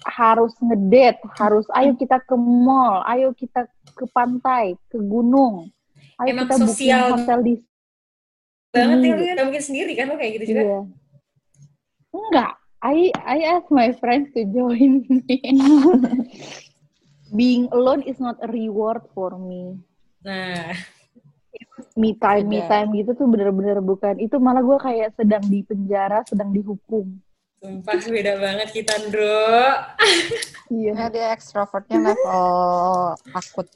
harus 0.03 0.51
ngedate, 0.59 1.23
harus 1.39 1.63
ayo 1.71 1.95
kita 1.95 2.19
ke 2.19 2.35
mall, 2.35 3.07
ayo 3.07 3.31
kita 3.31 3.63
ke 3.95 4.03
pantai, 4.11 4.75
ke 4.87 4.99
gunung. 4.99 5.71
Ayo 6.19 6.35
Emang 6.35 6.43
kita 6.45 6.59
sosial 6.59 7.15
hotel 7.15 7.39
di 7.39 7.53
Banget 8.67 8.97
ya, 8.99 9.15
Iya. 9.37 9.43
mungkin 9.45 9.63
sendiri 9.63 9.93
kan, 9.93 10.09
lo 10.09 10.17
kayak 10.17 10.41
gitu 10.41 10.45
juga. 10.51 10.61
Iya. 10.65 10.79
Enggak, 12.09 12.51
I 12.81 12.97
I 13.15 13.37
ask 13.47 13.69
my 13.69 13.93
friends 13.95 14.33
to 14.33 14.43
join 14.43 15.05
me. 15.07 15.37
Being 17.31 17.69
alone 17.71 18.03
is 18.03 18.17
not 18.17 18.37
a 18.41 18.49
reward 18.49 19.07
for 19.13 19.37
me. 19.37 19.77
Nah, 20.21 20.73
Me 21.93 22.17
time, 22.17 22.49
me 22.49 22.59
Beda. 22.59 22.69
time 22.81 22.89
gitu 22.97 23.13
tuh 23.13 23.29
bener-bener 23.29 23.77
bukan. 23.77 24.17
Itu 24.17 24.41
malah 24.41 24.61
gue 24.61 24.77
kayak 24.77 25.13
sedang 25.13 25.45
di 25.45 25.61
penjara, 25.61 26.25
sedang 26.25 26.49
dihukum. 26.49 27.13
Sumpah 27.63 27.95
beda 27.95 28.33
banget 28.43 28.67
kita, 28.75 28.93
Bro. 29.07 29.39
Iya. 30.73 30.91
Ya, 30.97 31.05
dia 31.13 31.27
extrovertnya 31.37 32.01
level 32.01 33.13
takut, 33.29 33.67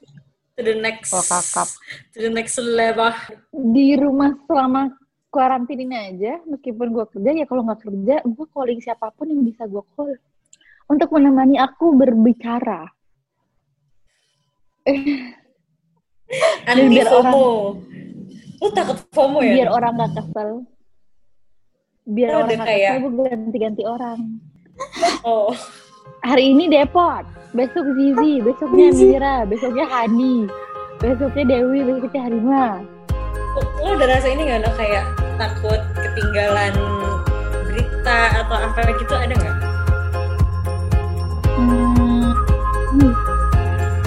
To 0.58 0.62
the 0.65 0.73
next, 0.82 1.13
level 1.13 1.30
kakap. 1.30 1.69
to 2.10 2.17
the 2.26 2.32
next 2.34 2.58
level. 2.58 3.13
Di 3.54 3.93
rumah 4.02 4.34
selama 4.50 4.97
karantina 5.30 5.86
ini 5.86 5.97
aja, 6.17 6.41
meskipun 6.50 6.89
gue 6.89 7.06
kerja 7.13 7.38
ya 7.38 7.45
kalau 7.45 7.62
nggak 7.69 7.86
kerja, 7.86 8.15
gue 8.26 8.45
calling 8.50 8.82
siapa 8.82 9.13
pun 9.13 9.30
yang 9.30 9.45
bisa 9.45 9.69
gue 9.69 9.86
call 9.93 10.17
untuk 10.89 11.13
menemani 11.13 11.62
aku 11.62 11.93
berbicara. 11.93 12.89
Anti 16.65 16.86
biar 16.89 17.08
FOMO. 17.13 17.78
Lu 18.58 18.67
takut 18.73 18.97
FOMO 19.13 19.45
ya? 19.45 19.54
biar 19.54 19.69
orang 19.69 19.91
nggak 20.02 20.12
kesel 20.17 20.65
biar 22.08 22.30
Oh, 22.32 22.39
orang 22.41 22.63
kayak- 22.63 22.98
kesel 22.98 23.12
gue 23.12 23.28
ganti-ganti 23.28 23.84
orang. 23.84 24.20
Oh, 25.22 25.52
hari 26.24 26.54
ini 26.54 26.70
Depot 26.70 27.26
besok 27.52 27.84
Zizi 27.98 28.39
besoknya 28.39 28.88
Mira 28.93 29.36
besoknya 29.43 29.86
Hani 29.86 30.46
besoknya 30.98 31.43
Dewi 31.46 31.80
besoknya 31.84 32.22
Harima. 32.24 32.65
Lu 33.82 33.91
udah 33.91 34.08
rasa 34.08 34.30
ini 34.30 34.46
gak, 34.46 34.62
no? 34.62 34.70
kayak 34.78 35.04
takut 35.36 35.82
ketinggalan 35.98 36.74
berita 37.65 38.17
atau 38.39 38.58
apa 38.62 38.80
gitu 38.93 39.13
ada 39.13 39.34
nggak? 39.34 39.56
hmm, 41.58 42.24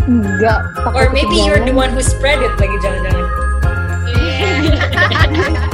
enggak 0.07 0.61
Or 0.87 1.11
maybe 1.11 1.35
you're 1.37 1.59
the 1.61 1.75
one 1.75 1.91
who 1.91 2.01
spread 2.01 2.39
it 2.39 2.55
lagi 2.57 2.77
jangan-jangan. 2.81 3.27